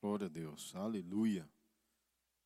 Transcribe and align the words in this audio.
Glória 0.00 0.26
a 0.26 0.28
Deus, 0.28 0.76
aleluia. 0.76 1.50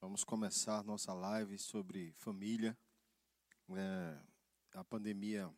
Vamos 0.00 0.24
começar 0.24 0.82
nossa 0.82 1.12
live 1.12 1.58
sobre 1.58 2.10
família. 2.12 2.74
É, 3.68 4.22
a 4.72 4.82
pandemia 4.82 5.54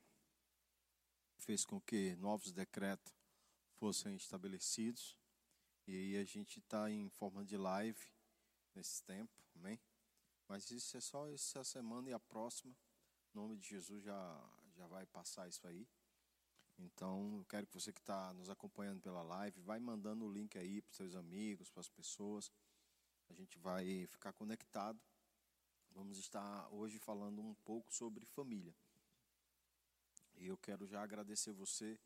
fez 1.37 1.65
com 1.65 1.80
que 1.80 2.17
novos 2.17 2.51
decretos 2.51 3.15
fossem 3.77 4.17
estabelecidos 4.17 5.17
e 5.87 5.95
aí 5.95 6.17
a 6.17 6.25
gente 6.25 6.58
está 6.58 6.90
em 6.90 7.08
forma 7.11 7.44
de 7.44 7.57
live 7.57 8.04
nesse 8.74 9.01
tempo, 9.04 9.33
amém? 9.54 9.81
Mas 10.49 10.72
isso 10.72 10.97
é 10.97 11.01
só 11.01 11.29
essa 11.29 11.63
semana 11.63 12.11
e 12.11 12.13
a 12.13 12.19
próxima. 12.19 12.76
Em 13.33 13.38
nome 13.38 13.56
de 13.56 13.69
Jesus 13.69 14.03
já, 14.03 14.51
já 14.74 14.88
vai 14.88 15.06
passar 15.06 15.47
isso 15.47 15.65
aí. 15.65 15.87
Então, 16.79 17.38
eu 17.38 17.45
quero 17.45 17.66
que 17.66 17.75
você 17.75 17.93
que 17.93 18.01
está 18.01 18.33
nos 18.34 18.51
acompanhando 18.51 19.01
pela 19.01 19.23
live, 19.23 19.61
vai 19.61 19.79
mandando 19.79 20.25
o 20.25 20.33
link 20.33 20.59
aí 20.59 20.83
para 20.83 20.93
seus 20.93 21.15
amigos, 21.15 21.70
para 21.70 21.80
as 21.80 21.89
pessoas. 21.89 22.51
A 23.29 23.33
gente 23.33 23.59
vai 23.59 24.07
ficar 24.07 24.33
conectado. 24.33 25.01
Vamos 25.93 26.19
estar 26.19 26.69
hoje 26.73 26.98
falando 26.98 27.41
um 27.41 27.55
pouco 27.65 27.93
sobre 27.95 28.25
família. 28.25 28.75
E 30.37 30.47
eu 30.47 30.57
quero 30.57 30.87
já 30.87 31.03
agradecer 31.03 31.53
você 31.53 31.98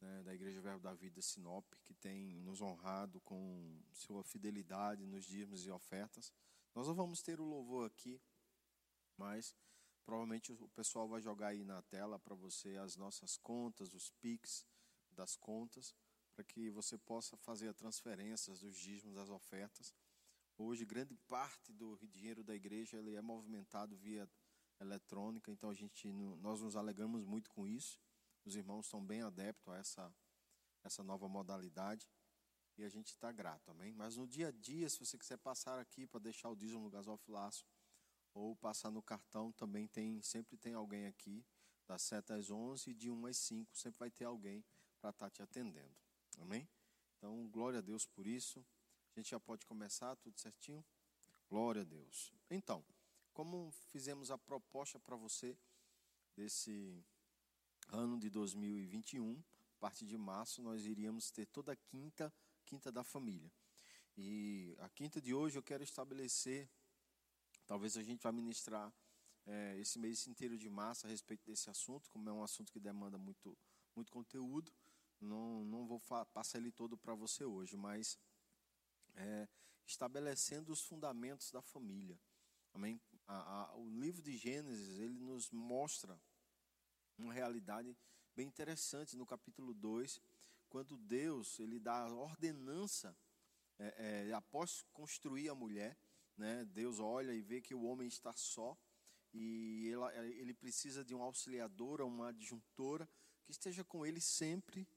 né, 0.00 0.22
da 0.24 0.34
Igreja 0.34 0.60
Verbo 0.60 0.82
da 0.82 0.92
Vida 0.92 1.22
Sinop, 1.22 1.64
que 1.84 1.94
tem 1.94 2.40
nos 2.40 2.60
honrado 2.60 3.20
com 3.20 3.80
sua 3.92 4.22
fidelidade 4.24 5.06
nos 5.06 5.24
dízimos 5.24 5.64
e 5.64 5.70
ofertas. 5.70 6.32
Nós 6.74 6.86
não 6.86 6.94
vamos 6.94 7.22
ter 7.22 7.40
o 7.40 7.44
louvor 7.44 7.86
aqui, 7.86 8.20
mas 9.16 9.54
Provavelmente 10.06 10.52
o 10.52 10.68
pessoal 10.68 11.08
vai 11.08 11.20
jogar 11.20 11.48
aí 11.48 11.64
na 11.64 11.82
tela 11.82 12.16
para 12.16 12.36
você 12.36 12.76
as 12.76 12.96
nossas 12.96 13.36
contas, 13.36 13.92
os 13.92 14.08
PIX 14.20 14.64
das 15.10 15.36
contas, 15.36 15.96
para 16.32 16.44
que 16.44 16.70
você 16.70 16.96
possa 16.96 17.36
fazer 17.36 17.68
a 17.68 17.74
transferência 17.74 18.54
dos 18.54 18.76
dízimos, 18.76 19.16
das 19.16 19.28
ofertas. 19.28 19.92
Hoje, 20.56 20.86
grande 20.86 21.16
parte 21.26 21.72
do 21.72 21.98
dinheiro 22.06 22.44
da 22.44 22.54
igreja 22.54 22.96
ele 22.96 23.16
é 23.16 23.20
movimentado 23.20 23.96
via 23.96 24.30
eletrônica, 24.78 25.50
então 25.50 25.70
a 25.70 25.74
gente, 25.74 26.08
nós 26.40 26.60
nos 26.60 26.76
alegramos 26.76 27.24
muito 27.24 27.50
com 27.50 27.66
isso. 27.66 27.98
Os 28.44 28.54
irmãos 28.54 28.86
estão 28.86 29.04
bem 29.04 29.22
adeptos 29.22 29.74
a 29.74 29.76
essa, 29.76 30.14
essa 30.84 31.02
nova 31.02 31.28
modalidade 31.28 32.08
e 32.78 32.84
a 32.84 32.88
gente 32.88 33.08
está 33.08 33.32
grato, 33.32 33.72
amém? 33.72 33.92
Mas 33.92 34.16
no 34.16 34.26
dia 34.26 34.48
a 34.48 34.52
dia, 34.52 34.88
se 34.88 35.00
você 35.00 35.18
quiser 35.18 35.38
passar 35.38 35.80
aqui 35.80 36.06
para 36.06 36.20
deixar 36.20 36.48
o 36.48 36.54
dízimo 36.54 36.84
no 36.84 36.90
gasofilaço, 36.90 37.66
ou 38.36 38.54
passar 38.54 38.90
no 38.90 39.02
cartão 39.02 39.50
também 39.52 39.86
tem, 39.86 40.20
sempre 40.20 40.58
tem 40.58 40.74
alguém 40.74 41.06
aqui, 41.06 41.42
das 41.86 42.02
7 42.02 42.34
às 42.34 42.50
11 42.50 42.90
e 42.90 42.94
de 42.94 43.10
1 43.10 43.26
às 43.26 43.36
5, 43.38 43.74
sempre 43.74 43.98
vai 43.98 44.10
ter 44.10 44.24
alguém 44.24 44.62
para 45.00 45.10
estar 45.10 45.26
tá 45.26 45.30
te 45.30 45.42
atendendo. 45.42 45.96
Amém? 46.38 46.68
Então, 47.16 47.48
glória 47.48 47.78
a 47.78 47.82
Deus 47.82 48.04
por 48.04 48.26
isso. 48.26 48.64
A 49.14 49.18
gente 49.18 49.30
já 49.30 49.40
pode 49.40 49.64
começar, 49.64 50.14
tudo 50.16 50.38
certinho? 50.38 50.84
Glória 51.48 51.80
a 51.80 51.84
Deus. 51.84 52.34
Então, 52.50 52.84
como 53.32 53.70
fizemos 53.90 54.30
a 54.30 54.36
proposta 54.36 54.98
para 55.00 55.16
você 55.16 55.56
desse 56.36 57.02
ano 57.88 58.18
de 58.18 58.28
2021, 58.28 59.42
a 59.76 59.78
partir 59.78 60.04
de 60.04 60.18
março 60.18 60.60
nós 60.60 60.84
iríamos 60.84 61.30
ter 61.30 61.46
toda 61.46 61.72
a 61.72 61.76
quinta, 61.76 62.30
quinta 62.66 62.92
da 62.92 63.02
família. 63.02 63.50
E 64.14 64.76
a 64.80 64.90
quinta 64.90 65.22
de 65.22 65.32
hoje 65.32 65.56
eu 65.56 65.62
quero 65.62 65.82
estabelecer 65.82 66.68
Talvez 67.66 67.96
a 67.96 68.02
gente 68.02 68.22
vá 68.22 68.30
ministrar 68.30 68.92
é, 69.46 69.76
esse 69.78 69.98
mês 69.98 70.26
inteiro 70.26 70.56
de 70.56 70.68
massa 70.68 71.06
a 71.06 71.10
respeito 71.10 71.44
desse 71.44 71.68
assunto, 71.68 72.08
como 72.10 72.28
é 72.28 72.32
um 72.32 72.42
assunto 72.42 72.72
que 72.72 72.80
demanda 72.80 73.18
muito, 73.18 73.56
muito 73.94 74.12
conteúdo. 74.12 74.72
Não, 75.20 75.64
não 75.64 75.86
vou 75.86 76.00
passar 76.32 76.58
ele 76.58 76.70
todo 76.70 76.96
para 76.96 77.14
você 77.14 77.44
hoje, 77.44 77.76
mas 77.76 78.18
é, 79.14 79.48
estabelecendo 79.86 80.72
os 80.72 80.82
fundamentos 80.82 81.50
da 81.50 81.62
família. 81.62 82.18
Amém? 82.74 83.00
A, 83.26 83.62
a, 83.62 83.76
o 83.76 83.88
livro 83.88 84.22
de 84.22 84.36
Gênesis 84.36 84.98
ele 84.98 85.18
nos 85.18 85.50
mostra 85.50 86.20
uma 87.18 87.32
realidade 87.32 87.96
bem 88.34 88.46
interessante 88.46 89.16
no 89.16 89.24
capítulo 89.24 89.72
2, 89.72 90.20
quando 90.68 90.96
Deus 90.98 91.58
ele 91.58 91.80
dá 91.80 92.04
a 92.04 92.12
ordenança 92.12 93.16
é, 93.78 94.28
é, 94.28 94.32
após 94.34 94.84
construir 94.92 95.48
a 95.48 95.54
mulher, 95.54 95.96
né? 96.36 96.64
Deus 96.66 96.98
olha 96.98 97.32
e 97.32 97.40
vê 97.40 97.60
que 97.60 97.74
o 97.74 97.82
homem 97.84 98.06
está 98.06 98.32
só 98.32 98.76
e 99.32 99.90
ele 100.38 100.54
precisa 100.54 101.04
de 101.04 101.14
um 101.14 101.22
auxiliador, 101.22 102.00
uma 102.00 102.28
adjuntora 102.28 103.08
que 103.44 103.50
esteja 103.50 103.84
com 103.84 104.04
ele 104.04 104.20
sempre. 104.20 104.88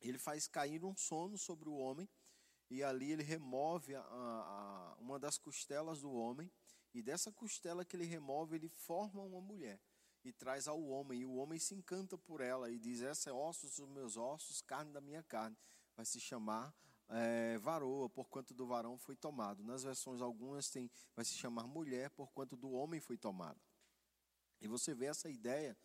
Ele 0.00 0.18
faz 0.18 0.46
cair 0.46 0.84
um 0.84 0.96
sono 0.96 1.38
sobre 1.38 1.68
o 1.68 1.74
homem 1.74 2.08
e 2.70 2.82
ali 2.82 3.12
ele 3.12 3.22
remove 3.22 3.94
a, 3.94 4.02
a, 4.02 4.96
uma 4.98 5.18
das 5.18 5.38
costelas 5.38 6.00
do 6.00 6.12
homem 6.12 6.50
e 6.92 7.02
dessa 7.02 7.32
costela 7.32 7.84
que 7.84 7.96
ele 7.96 8.04
remove 8.04 8.56
ele 8.56 8.68
forma 8.68 9.22
uma 9.22 9.40
mulher 9.40 9.80
e 10.24 10.32
traz 10.32 10.68
ao 10.68 10.82
homem 10.82 11.20
e 11.20 11.26
o 11.26 11.34
homem 11.34 11.58
se 11.58 11.74
encanta 11.74 12.18
por 12.18 12.40
ela 12.40 12.70
e 12.70 12.78
diz 12.78 13.00
essa 13.00 13.30
é 13.30 13.32
ossos 13.32 13.76
dos 13.76 13.88
meus 13.88 14.16
ossos, 14.16 14.60
carne 14.60 14.92
da 14.92 15.00
minha 15.00 15.22
carne. 15.22 15.56
Vai 15.96 16.04
se 16.04 16.20
chamar 16.20 16.74
é, 17.08 17.58
varoa, 17.58 18.08
por 18.08 18.28
quanto 18.28 18.52
do 18.52 18.66
varão 18.66 18.98
foi 18.98 19.16
tomado. 19.16 19.62
Nas 19.62 19.82
versões 19.82 20.20
algumas 20.20 20.68
tem, 20.68 20.90
vai 21.14 21.24
se 21.24 21.34
chamar 21.34 21.66
mulher, 21.66 22.10
por 22.10 22.30
quanto 22.32 22.56
do 22.56 22.70
homem 22.70 23.00
foi 23.00 23.16
tomado. 23.16 23.60
E 24.60 24.68
você 24.68 24.94
vê 24.94 25.06
essa 25.06 25.30
ideia, 25.30 25.76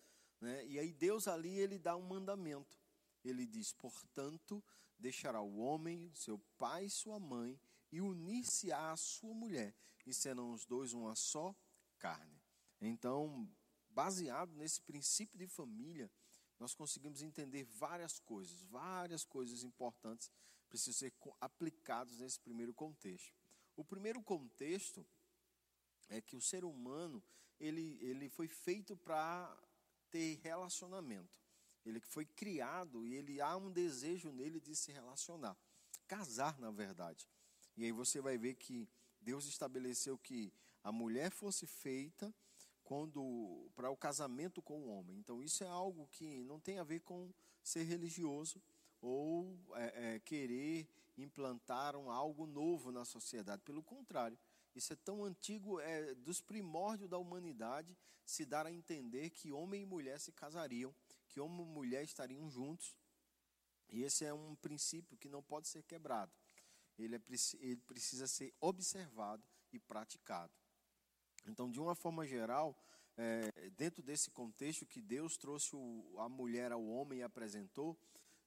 né? 0.41 0.65
e 0.65 0.79
aí 0.79 0.91
Deus 0.91 1.27
ali 1.27 1.57
ele 1.59 1.77
dá 1.77 1.95
um 1.95 2.01
mandamento. 2.01 2.77
Ele 3.23 3.45
diz: 3.45 3.71
portanto, 3.71 4.63
deixará 4.97 5.41
o 5.41 5.57
homem, 5.57 6.11
seu 6.13 6.39
pai 6.57 6.85
e 6.85 6.89
sua 6.89 7.19
mãe, 7.19 7.59
e 7.91 8.01
unir-se 8.01 8.71
à 8.71 8.95
sua 8.97 9.33
mulher, 9.33 9.73
e 10.05 10.13
serão 10.13 10.51
os 10.51 10.65
dois 10.65 10.93
uma 10.93 11.15
só 11.15 11.55
carne. 11.97 12.41
Então, 12.81 13.47
baseado 13.89 14.53
nesse 14.55 14.81
princípio 14.81 15.37
de 15.37 15.47
família, 15.47 16.11
nós 16.59 16.73
conseguimos 16.73 17.21
entender 17.21 17.63
várias 17.63 18.19
coisas, 18.19 18.61
várias 18.63 19.23
coisas 19.23 19.63
importantes 19.63 20.31
precisam 20.73 20.93
ser 20.93 21.13
aplicados 21.39 22.17
nesse 22.17 22.39
primeiro 22.39 22.73
contexto. 22.73 23.31
O 23.75 23.85
primeiro 23.85 24.23
contexto 24.23 25.05
é 26.09 26.19
que 26.19 26.35
o 26.35 26.41
ser 26.41 26.65
humano 26.65 27.23
ele, 27.59 27.99
ele 28.01 28.27
foi 28.27 28.47
feito 28.47 28.97
para 28.97 29.55
ter 30.09 30.39
relacionamento. 30.41 31.39
Ele 31.85 31.99
foi 31.99 32.25
criado 32.25 33.05
e 33.05 33.13
ele 33.13 33.39
há 33.39 33.55
um 33.55 33.71
desejo 33.71 34.31
nele 34.31 34.59
de 34.59 34.75
se 34.75 34.91
relacionar, 34.91 35.55
casar 36.07 36.59
na 36.59 36.71
verdade. 36.71 37.29
E 37.77 37.85
aí 37.85 37.91
você 37.91 38.19
vai 38.19 38.35
ver 38.35 38.55
que 38.55 38.89
Deus 39.21 39.45
estabeleceu 39.45 40.17
que 40.17 40.51
a 40.83 40.91
mulher 40.91 41.29
fosse 41.29 41.67
feita 41.67 42.33
quando 42.83 43.69
para 43.75 43.91
o 43.91 43.97
casamento 43.97 44.59
com 44.59 44.81
o 44.81 44.87
homem. 44.87 45.17
Então 45.19 45.43
isso 45.43 45.63
é 45.63 45.67
algo 45.67 46.07
que 46.07 46.43
não 46.43 46.59
tem 46.59 46.79
a 46.79 46.83
ver 46.83 47.01
com 47.01 47.31
ser 47.61 47.83
religioso, 47.83 48.59
ou 49.03 49.59
é, 49.75 50.15
é, 50.15 50.19
querer 50.21 50.87
implantar 51.17 51.95
um, 51.95 52.09
algo 52.09 52.47
novo 52.47 52.91
na 52.91 53.03
sociedade. 53.03 53.61
Pelo 53.61 53.83
contrário, 53.83 54.39
isso 54.73 54.93
é 54.93 54.95
tão 54.95 55.25
antigo, 55.25 55.79
é 55.81 56.15
dos 56.15 56.41
primórdios 56.41 57.09
da 57.09 57.17
humanidade, 57.17 57.95
se 58.25 58.45
dar 58.45 58.65
a 58.65 58.71
entender 58.71 59.29
que 59.29 59.51
homem 59.51 59.81
e 59.81 59.85
mulher 59.85 60.19
se 60.19 60.31
casariam, 60.31 60.95
que 61.27 61.39
homem 61.39 61.65
e 61.65 61.69
mulher 61.69 62.03
estariam 62.03 62.49
juntos. 62.49 62.95
E 63.89 64.03
esse 64.03 64.23
é 64.23 64.33
um 64.33 64.55
princípio 64.55 65.17
que 65.17 65.27
não 65.27 65.43
pode 65.43 65.67
ser 65.67 65.83
quebrado. 65.83 66.31
Ele, 66.97 67.17
é, 67.17 67.21
ele 67.59 67.81
precisa 67.81 68.25
ser 68.25 68.53
observado 68.61 69.43
e 69.73 69.79
praticado. 69.79 70.53
Então, 71.45 71.69
de 71.69 71.79
uma 71.79 71.93
forma 71.93 72.25
geral, 72.25 72.77
é, 73.17 73.69
dentro 73.71 74.01
desse 74.01 74.31
contexto 74.31 74.85
que 74.85 75.01
Deus 75.01 75.35
trouxe 75.35 75.75
o, 75.75 76.15
a 76.19 76.29
mulher 76.29 76.71
ao 76.71 76.83
homem 76.85 77.19
e 77.19 77.23
apresentou, 77.23 77.99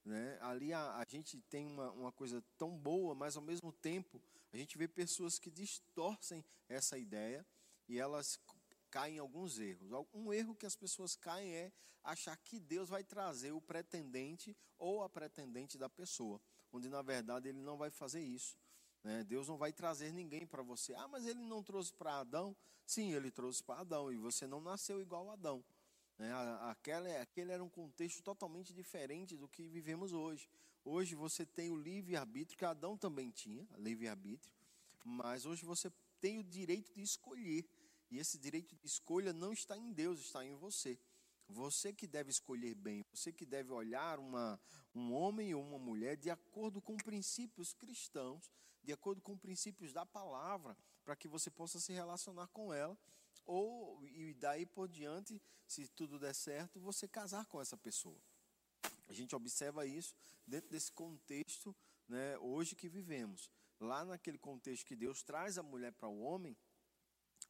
né? 0.07 0.37
Ali 0.41 0.73
a, 0.73 0.95
a 0.95 1.05
gente 1.05 1.37
tem 1.49 1.67
uma, 1.67 1.91
uma 1.91 2.11
coisa 2.11 2.41
tão 2.57 2.77
boa, 2.77 3.13
mas 3.13 3.35
ao 3.35 3.43
mesmo 3.43 3.71
tempo 3.73 4.21
a 4.53 4.57
gente 4.57 4.77
vê 4.77 4.87
pessoas 4.87 5.37
que 5.37 5.51
distorcem 5.51 6.43
essa 6.69 6.97
ideia 6.97 7.45
e 7.89 7.99
elas 7.99 8.39
caem 8.89 9.17
em 9.17 9.19
alguns 9.19 9.59
erros. 9.59 9.91
Um 10.13 10.31
erro 10.31 10.55
que 10.55 10.65
as 10.65 10.75
pessoas 10.75 11.15
caem 11.15 11.51
é 11.51 11.71
achar 12.03 12.37
que 12.37 12.57
Deus 12.57 12.87
vai 12.87 13.03
trazer 13.03 13.51
o 13.51 13.61
pretendente 13.61 14.55
ou 14.79 15.03
a 15.03 15.09
pretendente 15.09 15.77
da 15.77 15.89
pessoa, 15.89 16.39
onde 16.71 16.87
na 16.87 17.01
verdade 17.01 17.49
ele 17.49 17.59
não 17.59 17.77
vai 17.77 17.89
fazer 17.89 18.21
isso. 18.21 18.57
Né? 19.03 19.25
Deus 19.25 19.47
não 19.47 19.57
vai 19.57 19.73
trazer 19.73 20.13
ninguém 20.13 20.47
para 20.47 20.63
você. 20.63 20.93
Ah, 20.93 21.07
mas 21.09 21.25
ele 21.25 21.41
não 21.41 21.61
trouxe 21.61 21.93
para 21.93 22.19
Adão? 22.19 22.55
Sim, 22.85 23.13
ele 23.13 23.29
trouxe 23.29 23.61
para 23.61 23.81
Adão 23.81 24.09
e 24.11 24.15
você 24.15 24.47
não 24.47 24.61
nasceu 24.61 25.01
igual 25.01 25.29
a 25.29 25.33
Adão. 25.33 25.63
Né? 26.17 26.31
Aquela, 26.61 27.21
aquele 27.21 27.51
era 27.51 27.63
um 27.63 27.69
contexto 27.69 28.21
totalmente 28.23 28.73
diferente 28.73 29.37
do 29.37 29.47
que 29.47 29.67
vivemos 29.67 30.13
hoje. 30.13 30.49
Hoje 30.83 31.15
você 31.15 31.45
tem 31.45 31.69
o 31.69 31.75
livre-arbítrio, 31.75 32.57
que 32.57 32.65
Adão 32.65 32.97
também 32.97 33.29
tinha, 33.29 33.67
livre-arbítrio, 33.77 34.53
mas 35.03 35.45
hoje 35.45 35.65
você 35.65 35.91
tem 36.19 36.37
o 36.39 36.43
direito 36.43 36.93
de 36.93 37.01
escolher. 37.01 37.67
E 38.09 38.17
esse 38.17 38.37
direito 38.37 38.75
de 38.75 38.85
escolha 38.85 39.33
não 39.33 39.51
está 39.51 39.77
em 39.77 39.91
Deus, 39.91 40.19
está 40.19 40.45
em 40.45 40.55
você. 40.55 40.97
Você 41.49 41.93
que 41.93 42.07
deve 42.07 42.29
escolher 42.29 42.73
bem, 42.75 43.05
você 43.13 43.31
que 43.31 43.45
deve 43.45 43.71
olhar 43.71 44.19
uma, 44.19 44.59
um 44.93 45.13
homem 45.13 45.53
ou 45.53 45.61
uma 45.61 45.79
mulher 45.79 46.17
de 46.17 46.29
acordo 46.29 46.81
com 46.81 46.97
princípios 46.97 47.73
cristãos, 47.73 48.51
de 48.83 48.91
acordo 48.91 49.21
com 49.21 49.37
princípios 49.37 49.93
da 49.93 50.05
palavra, 50.05 50.77
para 51.03 51.15
que 51.15 51.27
você 51.27 51.49
possa 51.49 51.79
se 51.79 51.93
relacionar 51.93 52.47
com 52.47 52.73
ela, 52.73 52.97
ou 53.47 54.05
e 54.05 54.33
daí 54.35 54.65
por 54.65 54.87
diante, 54.87 55.41
se 55.65 55.87
tudo 55.87 56.19
der 56.19 56.35
certo, 56.35 56.79
você 56.79 57.07
casar 57.07 57.45
com 57.45 57.59
essa 57.59 57.77
pessoa. 57.77 58.21
A 59.07 59.13
gente 59.13 59.35
observa 59.35 59.85
isso 59.85 60.15
dentro 60.45 60.69
desse 60.69 60.91
contexto, 60.91 61.75
né, 62.07 62.37
hoje 62.39 62.75
que 62.75 62.89
vivemos. 62.89 63.49
Lá 63.79 64.03
naquele 64.03 64.37
contexto 64.37 64.85
que 64.85 64.95
Deus 64.95 65.23
traz 65.23 65.57
a 65.57 65.63
mulher 65.63 65.93
para 65.93 66.09
o 66.09 66.19
homem, 66.19 66.55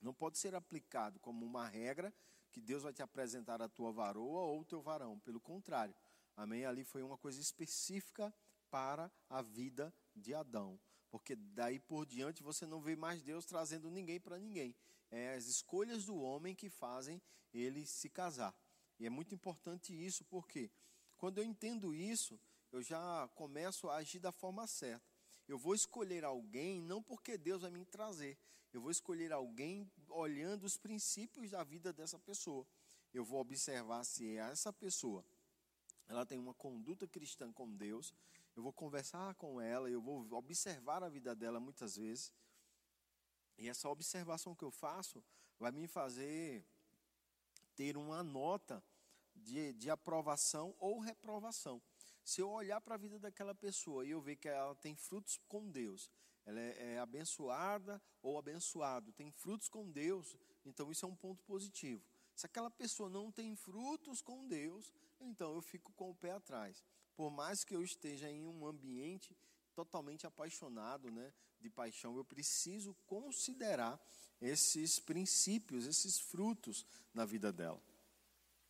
não 0.02 0.14
pode 0.14 0.38
ser 0.38 0.54
aplicado 0.54 1.20
como 1.20 1.46
uma 1.46 1.68
regra 1.68 2.14
que 2.52 2.62
Deus 2.62 2.84
vai 2.84 2.94
te 2.94 3.02
apresentar 3.02 3.62
a 3.62 3.70
tua 3.70 3.92
varoa 3.92 4.42
ou 4.42 4.62
o 4.62 4.66
teu 4.66 4.82
varão. 4.82 5.20
Pelo 5.20 5.40
contrário, 5.40 5.96
amém? 6.36 6.66
Ali 6.66 6.84
foi 6.84 7.02
uma 7.02 7.18
coisa 7.18 7.40
específica 7.42 8.34
para 8.70 9.12
a 9.30 9.42
vida 9.42 9.94
de 10.16 10.34
Adão. 10.34 10.80
Porque 11.10 11.36
daí 11.36 11.80
por 11.80 12.06
diante 12.06 12.44
você 12.44 12.66
não 12.66 12.82
vê 12.82 12.96
mais 12.96 13.24
Deus 13.24 13.46
trazendo 13.46 13.90
ninguém 13.90 14.20
para 14.20 14.38
ninguém. 14.38 14.76
É 15.10 15.36
as 15.36 15.46
escolhas 15.46 16.06
do 16.06 16.18
homem 16.18 16.56
que 16.56 16.70
fazem 16.70 17.22
ele 17.54 17.86
se 17.86 18.10
casar. 18.10 18.56
E 19.00 19.06
é 19.06 19.10
muito 19.10 19.34
importante 19.34 19.94
isso, 19.94 20.26
porque 20.26 20.72
quando 21.18 21.38
eu 21.38 21.44
entendo 21.44 21.94
isso, 21.94 22.40
eu 22.72 22.82
já 22.82 23.30
começo 23.36 23.90
a 23.90 23.98
agir 23.98 24.20
da 24.20 24.32
forma 24.32 24.68
certa. 24.68 25.06
Eu 25.48 25.58
vou 25.58 25.74
escolher 25.74 26.24
alguém 26.24 26.82
não 26.82 27.02
porque 27.02 27.38
Deus 27.38 27.62
vai 27.62 27.72
me 27.72 27.86
trazer, 27.86 28.38
eu 28.74 28.82
vou 28.82 28.92
escolher 28.92 29.32
alguém 29.32 29.90
olhando 30.10 30.66
os 30.66 30.78
princípios 30.78 31.52
da 31.52 31.64
vida 31.64 31.94
dessa 31.94 32.20
pessoa. 32.20 32.68
Eu 33.14 33.24
vou 33.24 33.40
observar 33.40 34.04
se 34.04 34.36
essa 34.36 34.74
pessoa 34.74 35.26
ela 36.08 36.26
tem 36.26 36.38
uma 36.38 36.54
conduta 36.54 37.08
cristã 37.08 37.52
com 37.52 37.70
Deus. 37.76 38.14
Eu 38.56 38.64
vou 38.64 38.74
conversar 38.74 39.36
com 39.36 39.62
ela, 39.62 39.90
eu 39.90 40.02
vou 40.02 40.28
observar 40.34 41.04
a 41.04 41.10
vida 41.10 41.36
dela 41.36 41.60
muitas 41.60 41.96
vezes. 41.96 42.32
E 43.58 43.68
essa 43.68 43.90
observação 43.90 44.56
que 44.56 44.64
eu 44.64 44.72
faço 44.72 45.24
vai 45.60 45.72
me 45.72 45.88
fazer 45.88 46.64
ter 47.76 47.98
uma 47.98 48.24
nota 48.24 48.84
de, 49.36 49.74
de 49.74 49.90
aprovação 49.90 50.76
ou 50.80 51.00
reprovação. 51.00 51.82
Se 52.24 52.42
eu 52.42 52.50
olhar 52.50 52.82
para 52.82 52.96
a 52.96 52.98
vida 52.98 53.18
daquela 53.20 53.56
pessoa 53.56 54.06
e 54.06 54.10
eu 54.12 54.22
ver 54.22 54.36
que 54.36 54.48
ela 54.48 54.76
tem 54.76 54.96
frutos 54.96 55.40
com 55.48 55.70
Deus, 55.70 56.12
ela 56.46 56.60
é, 56.60 56.94
é 56.94 57.00
abençoada 57.00 58.02
ou 58.22 58.38
abençoado, 58.38 59.12
tem 59.14 59.32
frutos 59.32 59.70
com 59.70 59.90
Deus, 59.90 60.36
então 60.66 60.92
isso 60.92 61.06
é 61.06 61.08
um 61.08 61.16
ponto 61.16 61.44
positivo. 61.44 62.04
Se 62.36 62.46
aquela 62.46 62.70
pessoa 62.70 63.10
não 63.10 63.32
tem 63.32 63.56
frutos 63.56 64.22
com 64.22 64.48
Deus, 64.48 64.94
então 65.20 65.56
eu 65.56 65.62
fico 65.62 65.92
com 65.94 66.10
o 66.10 66.16
pé 66.16 66.32
atrás. 66.32 66.84
Por 67.16 67.32
mais 67.32 67.64
que 67.64 67.76
eu 67.76 67.84
esteja 67.84 68.30
em 68.30 68.46
um 68.46 68.66
ambiente 68.66 69.36
totalmente 69.74 70.28
apaixonado, 70.28 71.10
né, 71.10 71.34
de 71.60 71.70
paixão, 71.70 72.16
eu 72.18 72.24
preciso 72.24 72.96
considerar 73.06 74.00
esses 74.42 75.00
princípios, 75.00 75.86
esses 75.86 76.20
frutos 76.20 76.86
na 77.14 77.26
vida 77.26 77.52
dela 77.52 77.82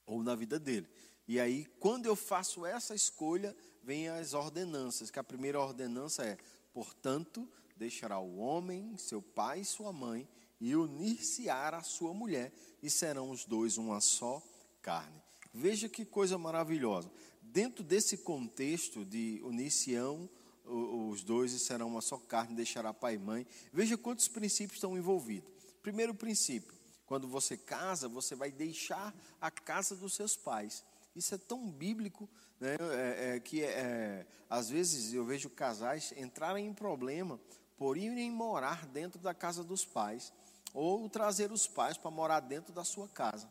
ou 0.05 0.23
na 0.23 0.35
vida 0.35 0.57
dele. 0.57 0.87
E 1.27 1.39
aí, 1.39 1.65
quando 1.79 2.05
eu 2.05 2.15
faço 2.15 2.65
essa 2.65 2.95
escolha, 2.95 3.55
vem 3.83 4.07
as 4.07 4.33
ordenanças, 4.33 5.11
que 5.11 5.19
a 5.19 5.23
primeira 5.23 5.59
ordenança 5.59 6.23
é: 6.23 6.37
portanto, 6.73 7.47
deixará 7.75 8.17
o 8.19 8.37
homem, 8.37 8.97
seu 8.97 9.21
pai 9.21 9.59
e 9.59 9.65
sua 9.65 9.91
mãe, 9.91 10.27
e 10.59 10.75
unir-se-á 10.75 11.75
a 11.75 11.83
sua 11.83 12.13
mulher, 12.13 12.53
e 12.81 12.89
serão 12.89 13.29
os 13.29 13.43
dois 13.43 13.77
uma 13.77 13.99
só 13.99 14.41
carne. 14.81 15.21
Veja 15.53 15.89
que 15.89 16.05
coisa 16.05 16.37
maravilhosa. 16.37 17.11
Dentro 17.41 17.83
desse 17.83 18.17
contexto 18.17 19.03
de 19.03 19.41
unir-se-ão 19.43 20.29
os 20.67 21.23
dois 21.23 21.53
e 21.53 21.59
serão 21.59 21.87
uma 21.87 22.01
só 22.01 22.17
carne, 22.17 22.55
deixará 22.55 22.93
pai 22.93 23.15
e 23.15 23.19
mãe. 23.19 23.47
Veja 23.71 23.97
quantos 23.97 24.27
princípios 24.27 24.77
estão 24.77 24.97
envolvidos. 24.97 25.49
Primeiro 25.81 26.13
princípio: 26.13 26.73
quando 27.05 27.27
você 27.27 27.55
casa, 27.55 28.07
você 28.07 28.35
vai 28.35 28.51
deixar 28.51 29.15
a 29.39 29.49
casa 29.49 29.95
dos 29.95 30.13
seus 30.13 30.35
pais. 30.35 30.83
Isso 31.15 31.33
é 31.33 31.37
tão 31.37 31.69
bíblico 31.71 32.29
né, 32.59 32.75
é, 32.79 33.35
é, 33.35 33.39
que 33.39 33.63
é, 33.63 34.27
às 34.49 34.69
vezes 34.69 35.13
eu 35.13 35.25
vejo 35.25 35.49
casais 35.49 36.13
entrarem 36.15 36.67
em 36.67 36.73
problema 36.73 37.39
por 37.77 37.97
irem 37.97 38.31
morar 38.31 38.85
dentro 38.87 39.19
da 39.19 39.33
casa 39.33 39.63
dos 39.63 39.85
pais 39.85 40.33
ou 40.73 41.09
trazer 41.09 41.51
os 41.51 41.67
pais 41.67 41.97
para 41.97 42.11
morar 42.11 42.39
dentro 42.41 42.73
da 42.73 42.83
sua 42.83 43.07
casa. 43.07 43.49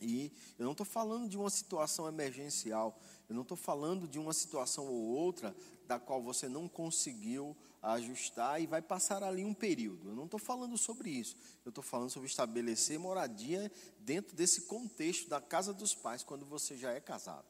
E 0.00 0.32
eu 0.58 0.64
não 0.64 0.72
estou 0.72 0.86
falando 0.86 1.28
de 1.28 1.36
uma 1.36 1.50
situação 1.50 2.08
emergencial, 2.08 2.98
eu 3.28 3.34
não 3.34 3.42
estou 3.42 3.56
falando 3.56 4.08
de 4.08 4.18
uma 4.18 4.32
situação 4.32 4.86
ou 4.86 5.02
outra 5.02 5.54
da 5.86 5.98
qual 5.98 6.22
você 6.22 6.48
não 6.48 6.68
conseguiu 6.68 7.56
ajustar 7.82 8.60
e 8.60 8.66
vai 8.66 8.80
passar 8.80 9.22
ali 9.22 9.44
um 9.44 9.54
período. 9.54 10.10
Eu 10.10 10.14
não 10.14 10.24
estou 10.24 10.38
falando 10.38 10.76
sobre 10.78 11.10
isso. 11.10 11.36
Eu 11.64 11.70
estou 11.70 11.82
falando 11.82 12.10
sobre 12.10 12.28
estabelecer 12.28 12.98
moradia 12.98 13.70
dentro 13.98 14.36
desse 14.36 14.62
contexto 14.62 15.28
da 15.28 15.40
casa 15.40 15.72
dos 15.72 15.94
pais 15.94 16.22
quando 16.22 16.44
você 16.44 16.76
já 16.76 16.92
é 16.92 17.00
casado. 17.00 17.46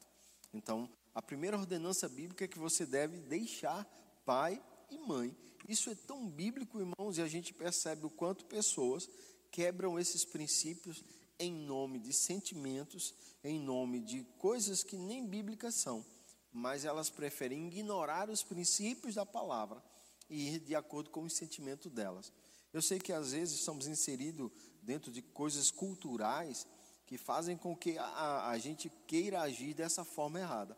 Então, 0.53 0.89
a 1.13 1.21
primeira 1.21 1.57
ordenança 1.57 2.07
bíblica 2.07 2.45
é 2.45 2.47
que 2.47 2.59
você 2.59 2.85
deve 2.85 3.17
deixar 3.17 3.85
pai 4.25 4.61
e 4.89 4.97
mãe. 4.97 5.35
Isso 5.67 5.89
é 5.89 5.95
tão 5.95 6.27
bíblico, 6.27 6.79
irmãos, 6.79 7.17
e 7.17 7.21
a 7.21 7.27
gente 7.27 7.53
percebe 7.53 8.05
o 8.05 8.09
quanto 8.09 8.45
pessoas 8.45 9.09
quebram 9.51 9.99
esses 9.99 10.25
princípios 10.25 11.03
em 11.43 11.53
nome 11.53 11.99
de 11.99 12.13
sentimentos, 12.13 13.13
em 13.43 13.59
nome 13.59 13.99
de 13.99 14.23
coisas 14.37 14.83
que 14.83 14.97
nem 14.97 15.25
bíblicas 15.25 15.75
são 15.75 16.05
mas 16.51 16.83
elas 16.83 17.09
preferem 17.09 17.67
ignorar 17.67 18.29
os 18.29 18.43
princípios 18.43 19.15
da 19.15 19.25
palavra 19.25 19.81
e 20.29 20.55
ir 20.55 20.59
de 20.59 20.75
acordo 20.75 21.09
com 21.09 21.23
o 21.23 21.29
sentimento 21.29 21.89
delas. 21.89 22.31
Eu 22.73 22.81
sei 22.81 22.99
que 22.99 23.13
às 23.13 23.31
vezes 23.31 23.59
estamos 23.59 23.87
inseridos 23.87 24.51
dentro 24.81 25.11
de 25.11 25.21
coisas 25.21 25.71
culturais 25.71 26.67
que 27.05 27.17
fazem 27.17 27.57
com 27.57 27.75
que 27.75 27.97
a, 27.97 28.49
a 28.49 28.57
gente 28.57 28.89
queira 29.07 29.41
agir 29.41 29.73
dessa 29.73 30.03
forma 30.03 30.39
errada. 30.39 30.77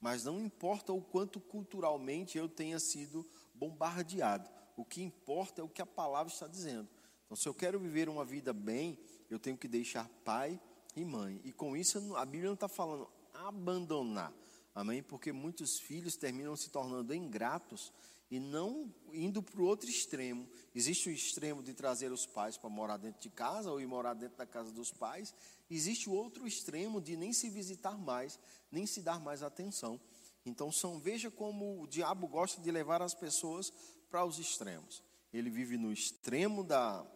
Mas 0.00 0.24
não 0.24 0.40
importa 0.40 0.92
o 0.92 1.00
quanto 1.00 1.40
culturalmente 1.40 2.36
eu 2.36 2.48
tenha 2.48 2.78
sido 2.78 3.26
bombardeado. 3.54 4.48
O 4.76 4.84
que 4.84 5.02
importa 5.02 5.60
é 5.60 5.64
o 5.64 5.68
que 5.68 5.82
a 5.82 5.86
palavra 5.86 6.32
está 6.32 6.46
dizendo. 6.46 6.88
Então, 7.24 7.36
se 7.36 7.48
eu 7.48 7.54
quero 7.54 7.80
viver 7.80 8.08
uma 8.08 8.24
vida 8.24 8.52
bem, 8.52 8.98
eu 9.30 9.38
tenho 9.38 9.56
que 9.56 9.68
deixar 9.68 10.08
pai 10.24 10.60
e 10.96 11.04
mãe. 11.04 11.40
E 11.44 11.52
com 11.52 11.76
isso, 11.76 12.16
a 12.16 12.24
Bíblia 12.24 12.48
não 12.48 12.54
está 12.54 12.68
falando 12.68 13.08
abandonar. 13.32 14.32
Amém? 14.74 15.02
Porque 15.02 15.32
muitos 15.32 15.78
filhos 15.78 16.16
terminam 16.16 16.56
se 16.56 16.70
tornando 16.70 17.14
ingratos 17.14 17.92
e 18.30 18.40
não 18.40 18.92
indo 19.12 19.42
para 19.42 19.60
o 19.60 19.64
outro 19.64 19.88
extremo. 19.88 20.48
Existe 20.74 21.08
o 21.08 21.12
extremo 21.12 21.62
de 21.62 21.72
trazer 21.72 22.10
os 22.10 22.26
pais 22.26 22.56
para 22.56 22.68
morar 22.68 22.96
dentro 22.96 23.20
de 23.20 23.30
casa 23.30 23.70
ou 23.70 23.80
ir 23.80 23.86
morar 23.86 24.14
dentro 24.14 24.36
da 24.36 24.46
casa 24.46 24.72
dos 24.72 24.90
pais. 24.90 25.34
Existe 25.70 26.08
o 26.08 26.12
outro 26.12 26.46
extremo 26.46 27.00
de 27.00 27.16
nem 27.16 27.32
se 27.32 27.48
visitar 27.48 27.96
mais, 27.96 28.38
nem 28.72 28.86
se 28.86 29.02
dar 29.02 29.20
mais 29.20 29.42
atenção. 29.42 30.00
Então, 30.44 30.72
são, 30.72 30.98
veja 30.98 31.30
como 31.30 31.80
o 31.80 31.86
diabo 31.86 32.26
gosta 32.26 32.60
de 32.60 32.70
levar 32.70 33.00
as 33.00 33.14
pessoas 33.14 33.72
para 34.10 34.24
os 34.24 34.38
extremos. 34.38 35.02
Ele 35.32 35.48
vive 35.48 35.76
no 35.76 35.92
extremo 35.92 36.62
da, 36.62 37.06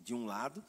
de 0.00 0.14
um 0.14 0.24
lado, 0.24 0.64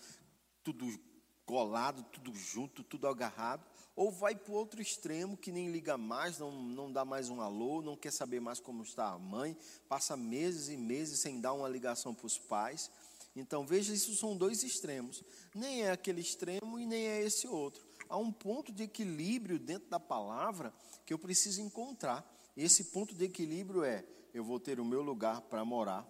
tudo 0.65 0.99
colado, 1.45 2.03
tudo 2.11 2.35
junto, 2.35 2.83
tudo 2.83 3.07
agarrado 3.07 3.65
ou 3.95 4.11
vai 4.11 4.35
para 4.35 4.51
o 4.51 4.55
outro 4.55 4.81
extremo 4.81 5.37
que 5.37 5.51
nem 5.51 5.71
liga 5.71 5.97
mais, 5.97 6.37
não, 6.37 6.51
não 6.51 6.91
dá 6.91 7.05
mais 7.05 7.29
um 7.29 7.39
alô, 7.39 7.81
não 7.81 7.95
quer 7.95 8.11
saber 8.11 8.41
mais 8.41 8.59
como 8.59 8.83
está 8.83 9.07
a 9.07 9.17
mãe, 9.17 9.57
passa 9.87 10.17
meses 10.17 10.67
e 10.67 10.75
meses 10.75 11.21
sem 11.21 11.39
dar 11.39 11.53
uma 11.53 11.69
ligação 11.69 12.13
para 12.13 12.25
os 12.25 12.37
pais. 12.37 12.91
Então 13.35 13.65
veja, 13.65 13.93
isso 13.93 14.13
são 14.15 14.35
dois 14.35 14.63
extremos. 14.63 15.23
Nem 15.53 15.83
é 15.83 15.91
aquele 15.91 16.19
extremo 16.19 16.77
e 16.77 16.85
nem 16.85 17.07
é 17.07 17.21
esse 17.21 17.47
outro. 17.47 17.85
Há 18.09 18.17
um 18.17 18.31
ponto 18.31 18.71
de 18.71 18.83
equilíbrio 18.83 19.57
dentro 19.57 19.89
da 19.89 19.99
palavra 19.99 20.73
que 21.05 21.13
eu 21.13 21.19
preciso 21.19 21.61
encontrar. 21.61 22.29
Esse 22.55 22.85
ponto 22.85 23.15
de 23.15 23.25
equilíbrio 23.25 23.83
é: 23.83 24.05
eu 24.33 24.43
vou 24.43 24.59
ter 24.59 24.79
o 24.79 24.85
meu 24.85 25.01
lugar 25.01 25.41
para 25.41 25.63
morar, 25.63 26.05